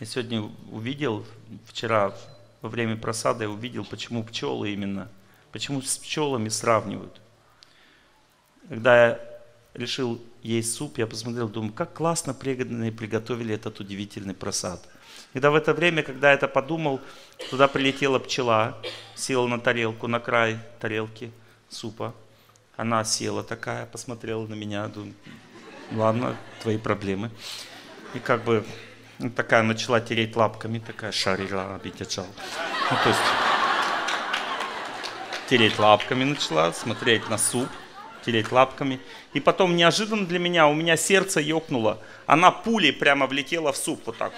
[0.00, 1.24] Я сегодня увидел,
[1.66, 2.14] вчера
[2.60, 5.10] во время просады я увидел, почему пчелы именно–
[5.52, 7.20] Почему с пчелами сравнивают?
[8.68, 9.20] Когда я
[9.74, 14.86] решил есть суп, я посмотрел, думаю, как классно преданные приготовили этот удивительный просад.
[15.32, 17.00] Когда в это время, когда я это подумал,
[17.50, 18.78] туда прилетела пчела,
[19.14, 21.32] села на тарелку, на край тарелки
[21.68, 22.14] супа.
[22.76, 25.14] Она села такая, посмотрела на меня, думаю,
[25.92, 27.30] ладно, твои проблемы.
[28.14, 28.64] И как бы
[29.34, 32.26] такая начала тереть лапками, такая шарила, обидячал.
[32.90, 33.20] Ну, то есть
[35.48, 37.68] тереть лапками начала, смотреть на суп,
[38.24, 39.00] тереть лапками.
[39.32, 41.98] И потом неожиданно для меня у меня сердце ёкнуло.
[42.26, 44.32] Она пулей прямо влетела в суп вот так.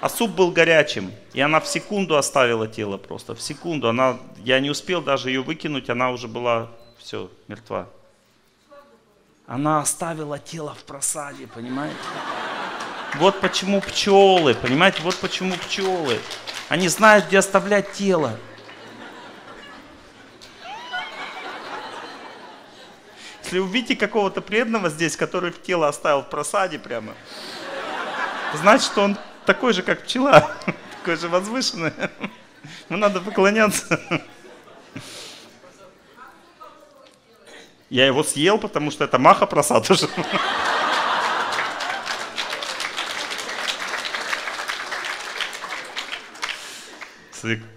[0.00, 3.88] А суп был горячим, и она в секунду оставила тело просто, в секунду.
[3.88, 7.88] Она, я не успел даже ее выкинуть, она уже была все, мертва.
[9.46, 11.96] Она оставила тело в просаде, понимаете?
[13.16, 16.18] Вот почему пчелы, понимаете, вот почему пчелы.
[16.68, 18.36] Они знают, где оставлять тело.
[23.42, 27.14] Если увидите какого-то преданного здесь, который тело оставил в просаде прямо,
[28.54, 29.16] значит, он
[29.46, 30.50] такой же, как пчела,
[30.98, 31.92] такой же возвышенный.
[32.88, 34.00] Ему надо поклоняться.
[37.90, 40.08] Я его съел, потому что это маха просад уже.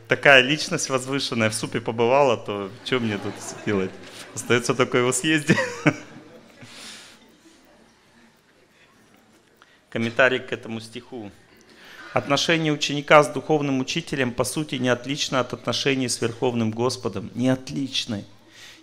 [0.08, 3.34] Такая личность возвышенная в супе побывала, то что мне тут
[3.66, 3.92] делать?
[4.34, 5.58] Остается только его съездить.
[9.90, 11.30] Комментарий к этому стиху.
[12.18, 17.30] Отношение ученика с духовным учителем по сути не отлично от отношений с Верховным Господом.
[17.36, 18.26] Не отличны.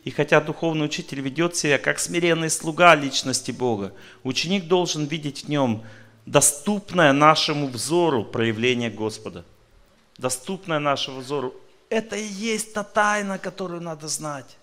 [0.05, 5.49] И хотя духовный учитель ведет себя как смиренный слуга личности Бога, ученик должен видеть в
[5.49, 5.83] нем
[6.27, 9.45] доступное нашему взору проявление Господа.
[10.17, 11.57] Доступное нашему взору.
[11.89, 14.57] Это и есть та тайна, которую надо знать.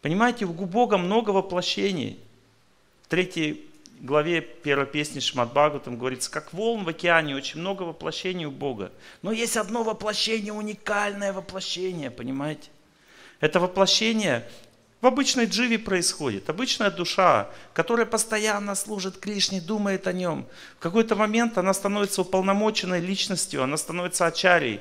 [0.00, 2.18] Понимаете, у Бога много воплощений.
[3.02, 3.73] В третьей
[4.04, 8.92] главе первой песни Шматбагу там говорится, как волн в океане, очень много воплощений у Бога.
[9.22, 12.68] Но есть одно воплощение, уникальное воплощение, понимаете?
[13.40, 14.48] Это воплощение
[15.00, 16.48] в обычной дживе происходит.
[16.48, 20.46] Обычная душа, которая постоянно служит Кришне, думает о нем.
[20.78, 24.80] В какой-то момент она становится уполномоченной личностью, она становится ачарей.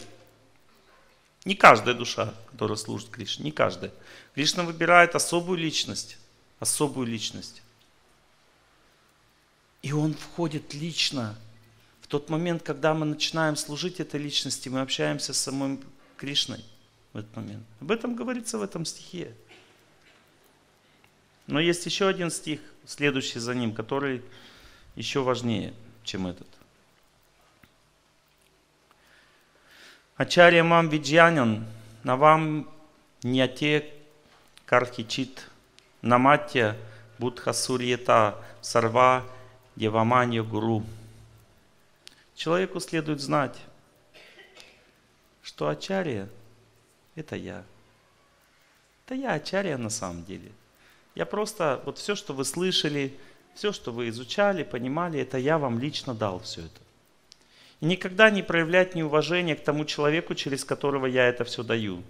[1.43, 3.91] Не каждая душа, которая служит Кришне, не каждая.
[4.35, 6.17] Кришна выбирает особую личность,
[6.59, 7.62] особую личность.
[9.83, 11.35] И он входит лично.
[12.01, 15.83] В тот момент, когда мы начинаем служить этой личности, мы общаемся с самым
[16.17, 16.63] Кришной
[17.11, 17.63] в этот момент.
[17.81, 19.35] Об этом говорится в этом стихе.
[21.47, 24.23] Но есть еще один стих, следующий за ним, который
[24.95, 25.73] еще важнее,
[26.03, 26.47] чем этот.
[30.15, 31.65] Ачарья мам видьянян,
[32.03, 32.69] на вам
[33.23, 33.91] не те
[34.65, 35.49] кархичит,
[37.19, 39.25] Будха Сурьета, Сарва,
[39.75, 40.83] Деваманья Гуру.
[42.35, 43.57] Человеку следует знать,
[45.41, 46.29] что Ачария–
[47.15, 47.63] это я.
[49.05, 50.51] Это я Ачария на самом деле.
[51.15, 53.17] Я просто, вот все, что вы слышали,
[53.55, 56.81] все, что вы изучали, понимали, это я вам лично дал все это.
[57.81, 62.03] И никогда не проявлять неуважение к тому человеку, через которого я это все даю.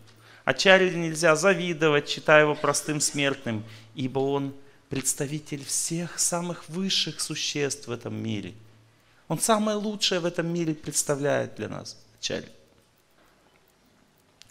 [0.44, 3.64] Ачаре нельзя завидовать, считая его простым смертным,
[3.96, 4.54] ибо он
[4.94, 8.54] представитель всех самых высших существ в этом мире.
[9.28, 11.98] Он самое лучшее в этом мире представляет для нас.
[12.20, 12.48] Ачарья.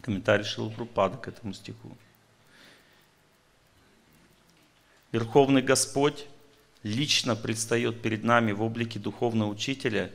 [0.01, 1.97] Комментарий Шилупрупада к этому стиху.
[5.13, 6.27] Верховный Господь
[6.83, 10.11] лично предстает перед нами в облике духовного учителя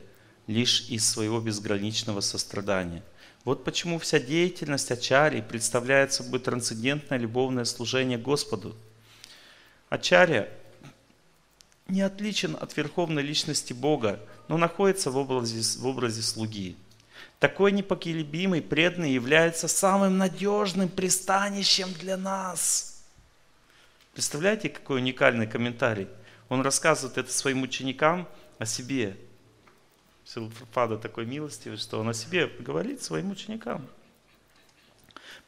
[0.46, 3.02] лишь из своего безграничного сострадания.
[3.44, 8.76] Вот почему вся деятельность Ачари представляет собой трансцендентное любовное служение Господу.
[9.88, 10.48] Ачарья
[11.86, 16.76] не отличен от верховной личности Бога, но находится в образе, в образе слуги–
[17.38, 23.04] такой непоколебимый, преданный является самым надежным пристанищем для нас.
[24.12, 26.08] Представляете, какой уникальный комментарий?
[26.48, 28.28] Он рассказывает это своим ученикам
[28.58, 29.16] о себе.
[30.24, 33.86] Силпада такой милостивый, что он о себе говорит своим ученикам.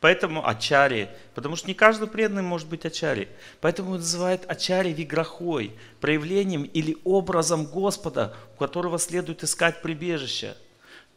[0.00, 3.28] Поэтому Ачари, потому что не каждый преданный может быть Ачари.
[3.60, 10.56] Поэтому он называет Ачари виграхой, проявлением или образом Господа, у которого следует искать прибежище–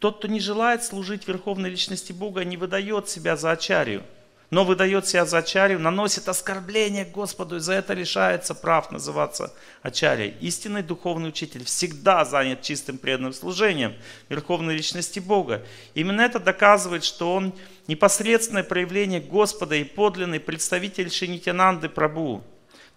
[0.04, 4.04] тот, кто не желает служить верховной личности Бога, не выдает себя за Ачарию,
[4.50, 10.36] но выдает себя за Ачарию, наносит оскорбление Господу и за это лишается прав называться Ачарией.
[10.42, 13.96] Истинный духовный учитель всегда занят чистым преданным служением
[14.30, 15.64] верховной личности Бога.
[15.96, 17.54] Именно это доказывает, что он
[17.88, 22.44] непосредственное проявление Господа и подлинный представитель Шинитянанды Прабу.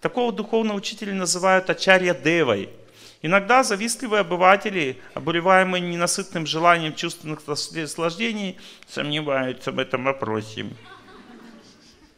[0.01, 2.69] Такого духовного учителя называют Ачарья Девой–
[3.21, 10.67] Иногда завистливые обыватели, обуреваемые ненасытным желанием чувственных наслаждений, сомневаются в этом вопросе.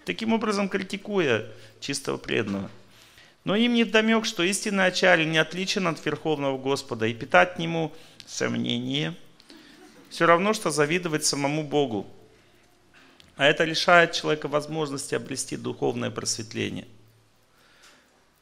[0.10, 1.46] Таким образом критикуя
[1.80, 2.72] чистого преданного.
[3.44, 7.60] Но им не вдомек, что истинный Ачарья не отличен от Верховного Господа, и питать к
[7.60, 7.94] нему
[8.26, 9.16] сомнение
[10.10, 12.08] все равно, что завидовать самому Богу.
[13.38, 16.88] А это лишает человека возможности обрести духовное просветление–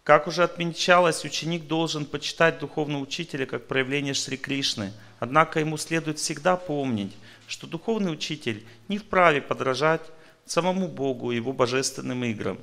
[0.07, 4.93] как уже отмечалось, ученик должен почитать духовного учителя как проявление Шри Кришны.
[5.19, 7.13] Однако ему следует всегда помнить,
[7.45, 9.99] что духовный учитель не вправе подражать
[10.47, 12.57] самому Богу его божественным играм.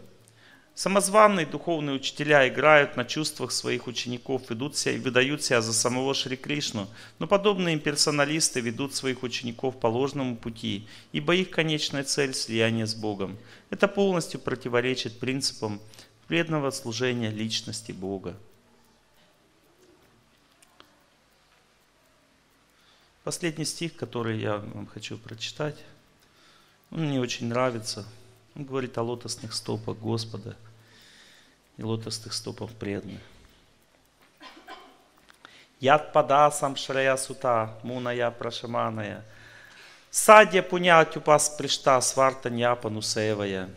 [0.74, 6.14] Самозванные духовные учителя играют на чувствах своих учеников, ведут себя и выдают себя за самого
[6.14, 6.88] Шри Кришну,
[7.20, 12.86] но подобные им персоналисты ведут своих учеников по ложному пути, ибо их конечная цель– слияние
[12.86, 13.38] с Богом.
[13.70, 15.80] Это полностью противоречит принципам
[16.26, 18.34] преданного служения личности Бога.
[23.22, 25.76] Последний стих, который я вам хочу прочитать,
[26.94, 28.06] он мне очень нравится.
[28.54, 30.56] Он говорит о лотосных стопах Господа
[31.76, 33.20] и лотосных стопах преданных.
[35.80, 39.24] Яд падасам шрая сута, муная прошаманая.
[40.10, 43.68] Садья пунятю пас пришта сварта няпану севая.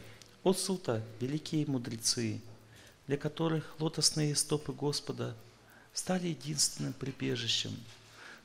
[0.44, 2.40] О Сута, великие мудрецы,
[3.08, 5.36] для которых лотосные стопы Господа
[5.92, 7.76] стали единственным прибежищем,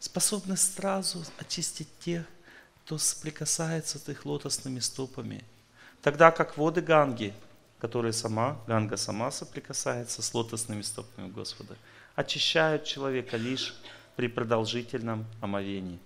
[0.01, 2.25] способны сразу очистить тех,
[2.85, 5.45] кто соприкасается с их лотосными стопами.
[6.03, 7.33] Тогда как воды Ганги,
[7.79, 11.77] которые сама, Ганга сама соприкасается с лотосными стопами Господа,
[12.17, 13.75] очищают человека лишь
[14.17, 15.99] при продолжительном омовении.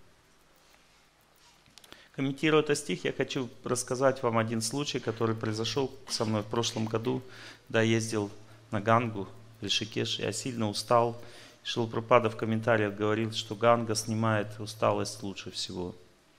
[2.15, 6.87] Комментируя этот стих, я хочу рассказать вам один случай, который произошел со мной в прошлом
[6.87, 7.23] году.
[7.69, 8.31] Да, ездил
[8.71, 9.29] на Гангу,
[9.61, 11.21] в Ришикеш, я сильно устал.
[11.63, 15.95] Шилпрапада в комментариях говорил, что Ганга снимает усталость лучше всего.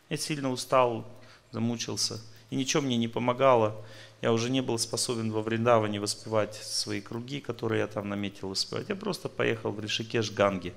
[0.09, 1.05] Я сильно устал,
[1.51, 3.83] замучился, и ничего мне не помогало.
[4.21, 8.89] Я уже не был способен во Вриндаване воспевать свои круги, которые я там наметил воспевать.
[8.89, 10.73] Я просто поехал в Ришикеш Ганги.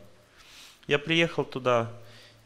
[0.86, 1.92] Я приехал туда,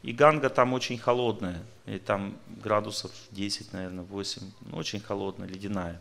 [0.03, 5.99] и Ганга там очень холодная, и там градусов 10, наверное, 8, ну, очень холодная, ледяная.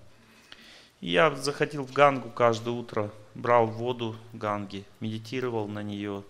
[1.01, 6.23] И я заходил в Гангу каждое утро, брал воду Ганги, медитировал на нее.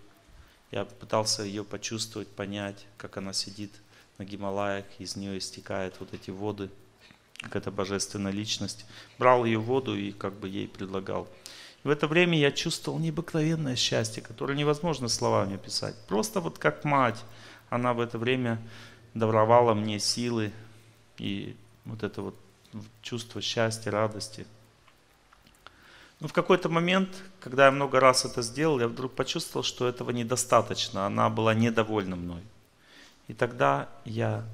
[0.70, 3.72] Я пытался ее почувствовать, понять, как она сидит
[4.18, 6.70] на Гималаях, из нее истекают вот эти воды,
[7.40, 8.86] как это божественная личность.
[9.18, 11.28] Брал ее воду и как бы ей предлагал.
[11.82, 15.94] В это время я чувствовал необыкновенное счастье, которое невозможно словами описать.
[16.08, 17.22] Просто вот как мать,
[17.68, 18.58] она в это время
[19.12, 20.52] даровала мне силы
[21.18, 22.36] и вот это вот
[23.02, 24.46] чувство счастья, радости.
[26.20, 27.10] Но в какой-то момент,
[27.40, 31.06] когда я много раз это сделал, я вдруг почувствовал, что этого недостаточно.
[31.06, 32.42] Она была недовольна мной.
[33.28, 34.44] И тогда я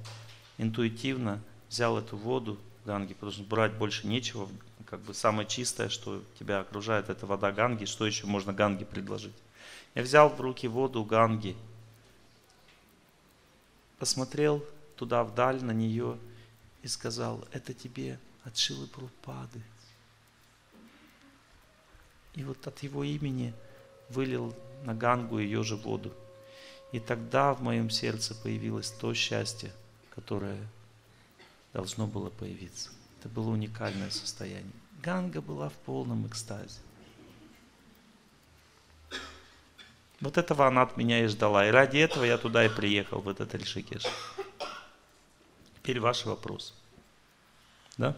[0.58, 4.48] интуитивно взял эту воду Ганги, потому что брать больше нечего.
[4.86, 7.84] Как бы самое чистое, что тебя окружает, это вода Ганги.
[7.84, 9.34] Что еще можно Ганги предложить?
[9.94, 11.56] Я взял в руки воду Ганги,
[13.98, 14.64] посмотрел
[14.96, 16.18] туда вдаль на нее
[16.82, 19.62] и сказал, это тебе от Шилы Прупады.
[22.34, 23.52] И вот от его имени
[24.08, 26.14] вылил на Гангу ее же воду.
[26.92, 29.70] И тогда в моем сердце появилось то счастье,
[30.14, 30.58] которое
[31.72, 32.90] должно было появиться.
[33.20, 34.72] Это было уникальное состояние.
[35.02, 36.80] Ганга была в полном экстазе.
[40.20, 41.66] Вот этого она от меня и ждала.
[41.66, 44.04] И ради этого я туда и приехал, в этот Ришикеш.
[45.76, 46.74] Теперь ваш вопрос.
[47.96, 48.16] Да?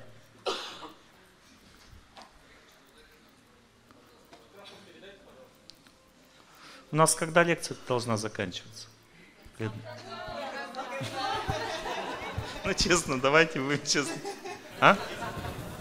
[6.92, 8.86] У нас когда лекция должна заканчиваться?
[9.58, 9.70] Ну,
[12.76, 14.12] честно, давайте вы честно.
[14.78, 14.98] А?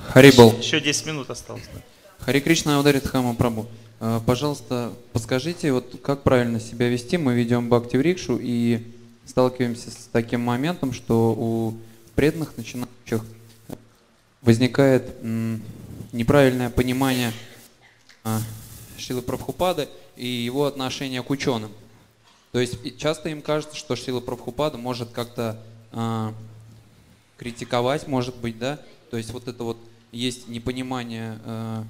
[0.08, 0.54] Харибал.
[0.58, 1.68] Еще 10 минут осталось.
[1.74, 1.82] Да?
[2.20, 3.68] Хари Кришна ударит Хама Прабу.
[4.00, 7.18] А, пожалуйста, подскажите, вот как правильно себя вести?
[7.18, 8.82] Мы ведем бхакти в рикшу и
[9.26, 11.74] сталкиваемся с таким моментом, что у
[12.16, 13.26] преданных начинающих
[14.42, 15.22] возникает
[16.14, 17.34] неправильное понимание
[18.24, 18.40] а,
[18.98, 21.72] Шилы Прабхупады и его отношение к ученым.
[22.52, 25.62] То есть часто им кажется, что Шила Прабхупада может как-то
[25.92, 26.34] э,
[27.38, 28.80] критиковать, может быть, да?
[29.10, 29.78] То есть вот это вот
[30.12, 31.84] есть непонимание, э,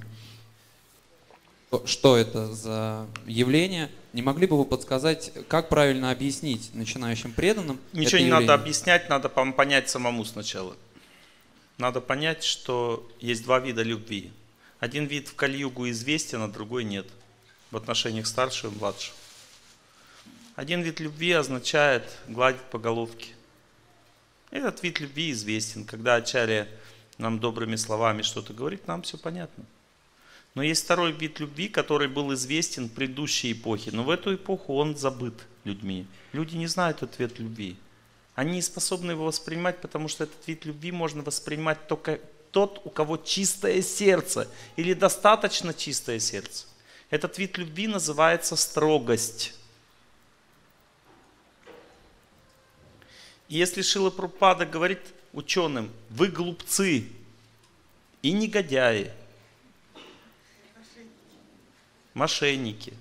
[1.85, 3.89] что это за явление.
[4.14, 7.80] Не могли бы вы подсказать, как правильно объяснить начинающим преданным?
[7.93, 8.48] Ничего не явление?
[8.48, 10.76] надо объяснять, надо понять самому сначала.
[11.77, 14.31] Надо понять, что есть два вида любви.
[14.80, 17.07] Один вид в Кальюгу известен, а другой нет
[17.72, 19.15] в отношениях старшего и младшего.
[20.56, 23.30] Один вид любви означает гладить по головке.
[24.52, 25.85] Этот вид любви известен.
[25.85, 26.68] Когда Ачарья
[27.18, 29.64] нам добрыми словами что-то говорит, нам все понятно.
[30.53, 33.91] Но есть второй вид любви, который был известен в предыдущей эпохе.
[33.93, 35.34] Но в эту эпоху он забыт
[35.64, 36.06] людьми.
[36.34, 37.77] Люди не знают этот вид любви.
[38.35, 42.19] Они не способны его воспринимать, потому что этот вид любви можно воспринимать только
[42.52, 46.65] тот, у кого чистое сердце или достаточно чистое сердце.
[47.11, 49.53] Этот вид любви называется строгость.
[53.49, 55.01] И если Шила Прупада говорит
[55.33, 57.09] ученым, вы глупцы
[58.21, 59.11] и негодяи,
[62.13, 62.93] мошенники,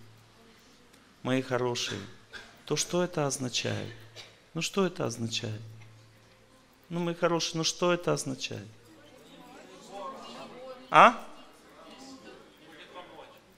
[1.23, 2.01] мои хорошие,
[2.65, 3.95] то что это означает?
[4.55, 5.63] Ну что это означает?
[6.89, 8.67] Ну, мои хорошие, ну что это означает?
[10.91, 11.30] А?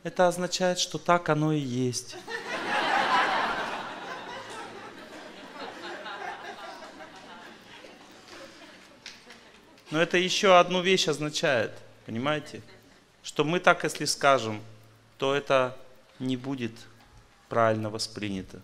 [0.03, 2.17] Это означает, что так оно и есть.
[9.93, 11.71] Но это еще одну вещь означает,
[12.07, 12.63] понимаете?
[13.23, 14.61] Что мы так, если скажем,
[15.19, 15.77] то это
[16.19, 16.73] не будет
[17.49, 18.61] правильно воспринято.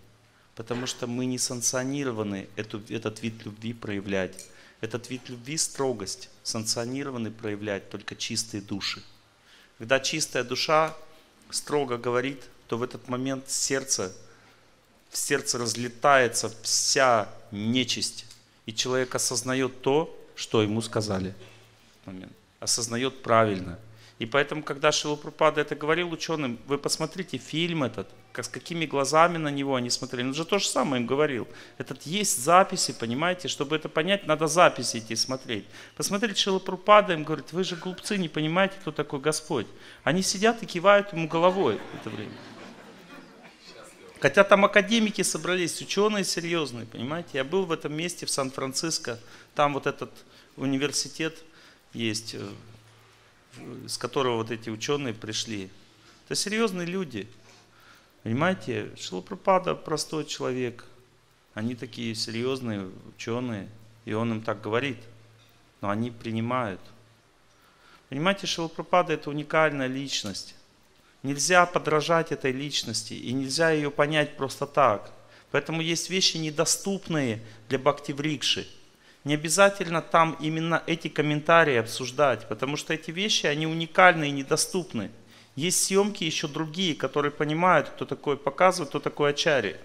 [0.55, 4.47] Потому что мы не санкционированы эту, этот вид любви проявлять.
[4.81, 9.01] Этот вид любви строгость санкционированы проявлять только чистые души.
[9.77, 10.97] Когда чистая душа
[11.53, 14.13] строго говорит, то в этот момент сердце,
[15.09, 18.25] в сердце разлетается вся нечисть,
[18.65, 21.33] и человек осознает то, что ему сказали.
[22.59, 23.79] Осознает правильно.
[24.19, 29.37] И поэтому, когда Шилупрапада это говорил ученым, вы посмотрите фильм этот, как, с какими глазами
[29.37, 30.27] на него они смотрели.
[30.27, 31.47] Он же то же самое им говорил.
[31.77, 33.47] Этот есть записи, понимаете?
[33.47, 35.65] Чтобы это понять, надо записи идти смотреть.
[35.95, 39.67] Посмотрите Шилупрапада, им говорит, вы же глупцы, не понимаете, кто такой Господь.
[40.03, 42.33] Они сидят и кивают ему головой в это время.
[44.19, 47.29] Хотя там академики собрались, ученые серьезные, понимаете?
[47.33, 49.17] Я был в этом месте, в Сан-Франциско,
[49.55, 50.11] там вот этот
[50.57, 51.37] университет
[51.93, 52.45] есть, э,
[53.87, 55.69] с которого вот эти ученые пришли.
[56.25, 57.27] Это серьезные люди.
[58.23, 60.85] Понимаете, Шилапрапада простой человек.
[61.53, 63.69] Они такие серьезные ученые.
[64.05, 64.99] И он им так говорит.
[65.81, 66.81] Но они принимают.
[68.09, 70.55] Понимаете, Шилапрапада это уникальная личность.
[71.23, 73.13] Нельзя подражать этой личности.
[73.13, 75.11] И нельзя ее понять просто так.
[75.51, 78.67] Поэтому есть вещи недоступные для бхактиврикши.
[79.25, 85.11] Не обязательно там именно эти комментарии обсуждать, потому что эти вещи, они уникальны и недоступны.
[85.55, 89.77] Есть съемки еще другие, которые понимают, кто такой показывает, кто такой Ачари.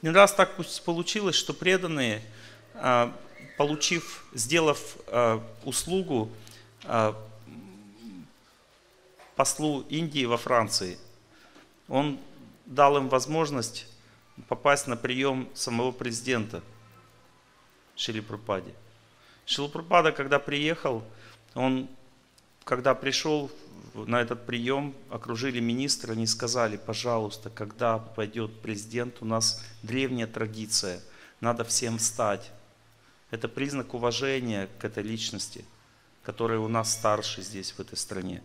[0.00, 0.52] Не раз так
[0.84, 2.22] получилось, что преданные,
[2.74, 3.14] а,
[3.58, 6.30] получив, сделав а, услугу,
[6.84, 7.14] а,
[9.34, 10.98] послу Индии во Франции.
[11.88, 12.18] Он
[12.64, 13.86] дал им возможность
[14.48, 16.62] попасть на прием самого президента
[17.96, 18.72] Шили Пропади.
[19.46, 21.02] Шила Пропада, когда приехал,
[21.54, 21.88] он,
[22.64, 23.50] когда пришел
[23.94, 31.00] на этот прием, окружили министра, они сказали, пожалуйста, когда пойдет президент, у нас древняя традиция,
[31.40, 32.50] надо всем встать.
[33.30, 35.64] Это признак уважения к этой личности,
[36.22, 38.42] которая у нас старше здесь, в этой стране.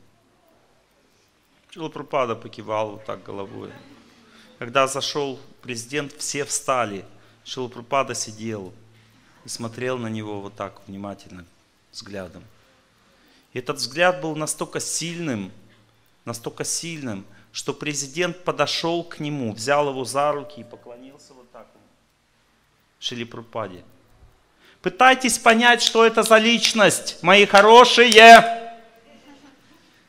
[1.72, 3.72] Шилапрапада покивал вот так головой.
[4.60, 7.06] Когда зашел президент, все встали.
[7.44, 8.74] Шилапрапада сидел
[9.46, 11.46] и смотрел на него вот так внимательно,
[11.92, 12.44] взглядом.
[13.54, 15.52] И этот взгляд был настолько сильным,
[16.26, 21.68] настолько сильным, что президент подошел к нему, взял его за руки и поклонился вот так
[21.74, 21.84] ему.
[23.00, 23.84] Шилипрупаде.
[24.82, 28.74] Пытайтесь понять, что это за личность, мои хорошие.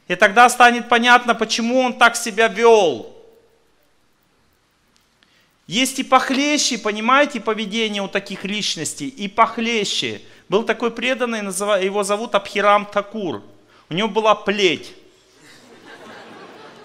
[0.08, 3.11] И тогда станет понятно, почему он так себя вел.
[5.66, 10.20] Есть и похлеще, понимаете, поведение у таких личностей, и похлеще.
[10.48, 11.38] Был такой преданный,
[11.84, 13.42] его зовут Абхирам Такур.
[13.88, 14.92] У него была плеть.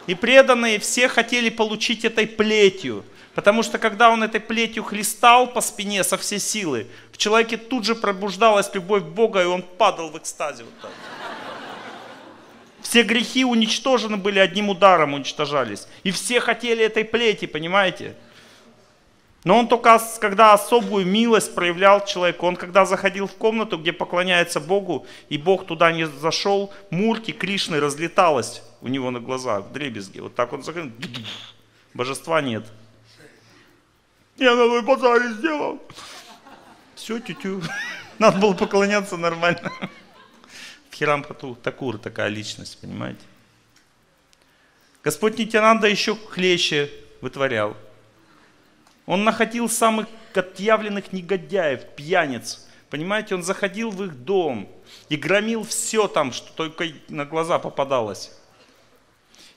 [0.05, 3.03] И преданные все хотели получить этой плетью.
[3.35, 7.85] Потому что когда он этой плетью хлестал по спине со всей силы, в человеке тут
[7.85, 10.63] же пробуждалась любовь Бога, и он падал в экстазе.
[10.63, 10.91] Вот так.
[12.81, 15.87] Все грехи уничтожены были, одним ударом уничтожались.
[16.03, 18.15] И все хотели этой плети, понимаете?
[19.43, 24.59] Но он только, когда особую милость проявлял человеку, он когда заходил в комнату, где поклоняется
[24.59, 30.19] Богу, и Бог туда не зашел, мурки Кришны разлеталась у него на глазах, в дребезги.
[30.19, 30.91] Вот так он заходил,
[31.93, 32.65] божества нет.
[34.37, 35.81] Я на твой базаре сделал.
[36.95, 37.61] Все, тю-тю.
[38.19, 39.71] Надо было поклоняться нормально.
[40.89, 41.23] В Хирам
[41.63, 43.21] Такур такая личность, понимаете?
[45.03, 46.91] Господь Нитянанда еще хлеще
[47.21, 47.77] вытворял.
[49.07, 50.05] Он находил самых
[50.35, 52.67] отъявленных негодяев, пьяниц.
[52.91, 54.69] Понимаете, он заходил в их дом
[55.09, 58.31] и громил все там, что только на глаза попадалось.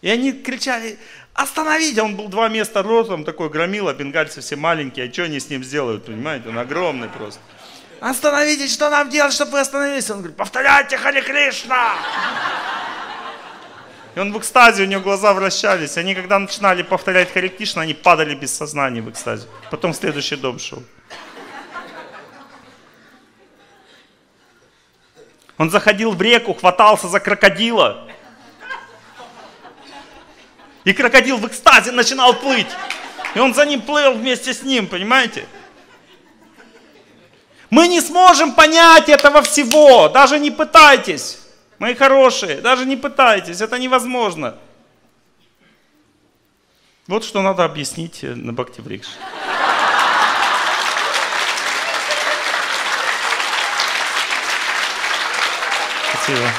[0.03, 0.99] И они кричали,
[1.35, 2.01] остановите!
[2.01, 5.63] Он был два места ростом, такой громила, бенгальцы все маленькие, а что они с ним
[5.63, 6.49] сделают, понимаете?
[6.49, 7.41] Он огромный просто.
[8.01, 10.11] Остановите, что нам делать, чтобы вы остановились?
[10.11, 11.97] Он говорит, повторяйте Хари Кришна!
[14.15, 15.97] И он в экстазе, у него глаза вращались.
[15.97, 19.47] Они когда начинали повторять Хари Кришна, они падали без сознания в экстазе.
[19.71, 20.83] Потом следующий дом шел.
[25.59, 28.09] Он заходил в реку, хватался за крокодила.
[30.85, 32.67] И крокодил в экстазе начинал плыть.
[33.35, 35.47] И он за ним плыл вместе с ним, понимаете?
[37.69, 41.40] Мы не сможем понять этого всего, даже не пытайтесь.
[41.81, 44.59] Мои хорошие, даже не пытайтесь, это невозможно.
[47.07, 49.11] Вот что надо объяснить э, на Бхактиврикше.
[56.13, 56.51] Спасибо.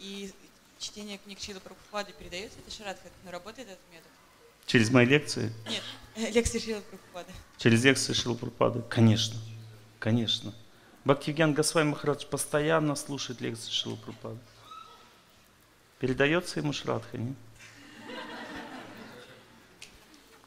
[0.00, 0.32] и
[0.80, 4.08] чтение книг Шила Прабхупады передается это Шарадхат, но работает этот метод?
[4.66, 5.52] Через мои лекции?
[5.68, 5.82] Нет,
[6.34, 7.32] лекции Шила Прабхупады.
[7.58, 8.82] Через лекции Шила Прабхупады?
[8.88, 9.38] Конечно,
[9.98, 10.54] конечно.
[11.04, 14.38] Бхактивьян Госвами Махарадж постоянно слушает лекции Шила Прабхупады.
[15.98, 17.36] Передается ему Шрадха, нет?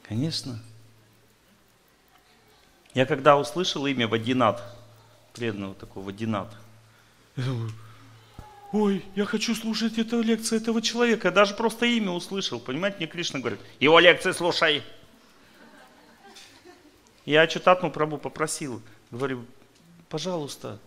[0.01, 0.59] Конечно.
[2.93, 4.61] Я когда услышал имя Вадинат,
[5.33, 6.51] преданного такого Вадинат,
[7.35, 7.71] я думаю,
[8.73, 11.29] ой, я хочу слушать эту лекцию этого человека.
[11.29, 14.83] Я даже просто имя услышал, понимаете, мне Кришна говорит, его лекции слушай.
[17.23, 18.81] Я Читатму Прабу попросил,
[19.11, 19.45] говорю,
[20.09, 20.79] пожалуйста.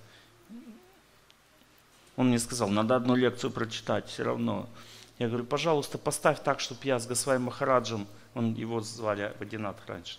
[2.16, 4.68] Он мне сказал, надо одну лекцию прочитать все равно.
[5.18, 10.18] Я говорю, пожалуйста, поставь так, чтобы я с Госвами Махараджем, он его звали Вадинат раньше.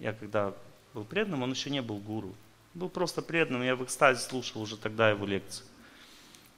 [0.00, 0.52] Я когда
[0.92, 2.34] был преданным, он еще не был гуру.
[2.74, 5.64] Был просто преданным, я в экстазе слушал уже тогда его лекции.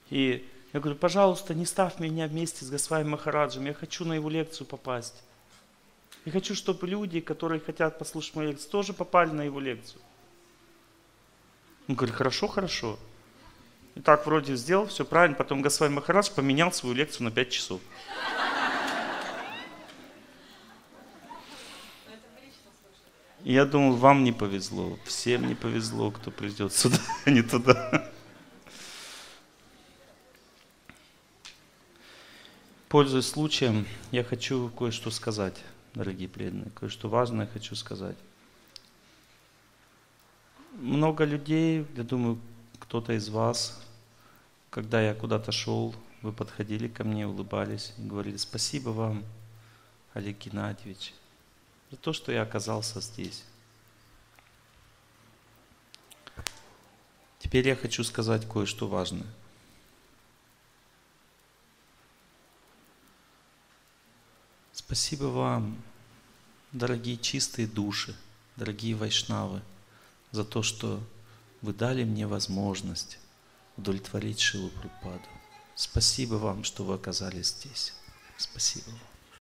[0.09, 4.29] И я говорю, пожалуйста, не ставь меня вместе с Госвами Махараджем, я хочу на его
[4.29, 5.23] лекцию попасть.
[6.25, 10.01] Я хочу, чтобы люди, которые хотят послушать мою лекцию, тоже попали на его лекцию.
[11.87, 12.99] Он говорит, хорошо, хорошо.
[13.95, 17.81] И так вроде сделал все правильно, потом Госвами Махарадж поменял свою лекцию на 5 часов.
[23.43, 28.11] Я думал, вам не повезло, всем не повезло, кто придет сюда, а не туда.
[32.89, 35.61] Пользуясь случаем, я хочу кое-что сказать,
[35.93, 38.15] дорогие преданные, кое-что важное хочу сказать.
[40.71, 42.39] Много людей, я думаю,
[42.79, 43.83] кто-то из вас,
[44.69, 49.25] когда я куда-то шел, вы подходили ко мне, улыбались и говорили, спасибо вам,
[50.13, 51.13] Олег Геннадьевич,
[51.91, 53.43] за то, что я оказался здесь.
[57.39, 59.27] Теперь я хочу сказать кое-что важное.
[64.87, 65.83] Спасибо вам,
[66.71, 68.15] дорогие чистые души,
[68.55, 69.61] дорогие вайшнавы,
[70.31, 71.03] за то, что
[71.61, 73.19] вы дали мне возможность
[73.75, 75.27] удовлетворить Шилу Прупаду.
[75.75, 77.91] Спасибо вам, что вы оказались здесь.
[78.37, 79.06] Спасибо вам.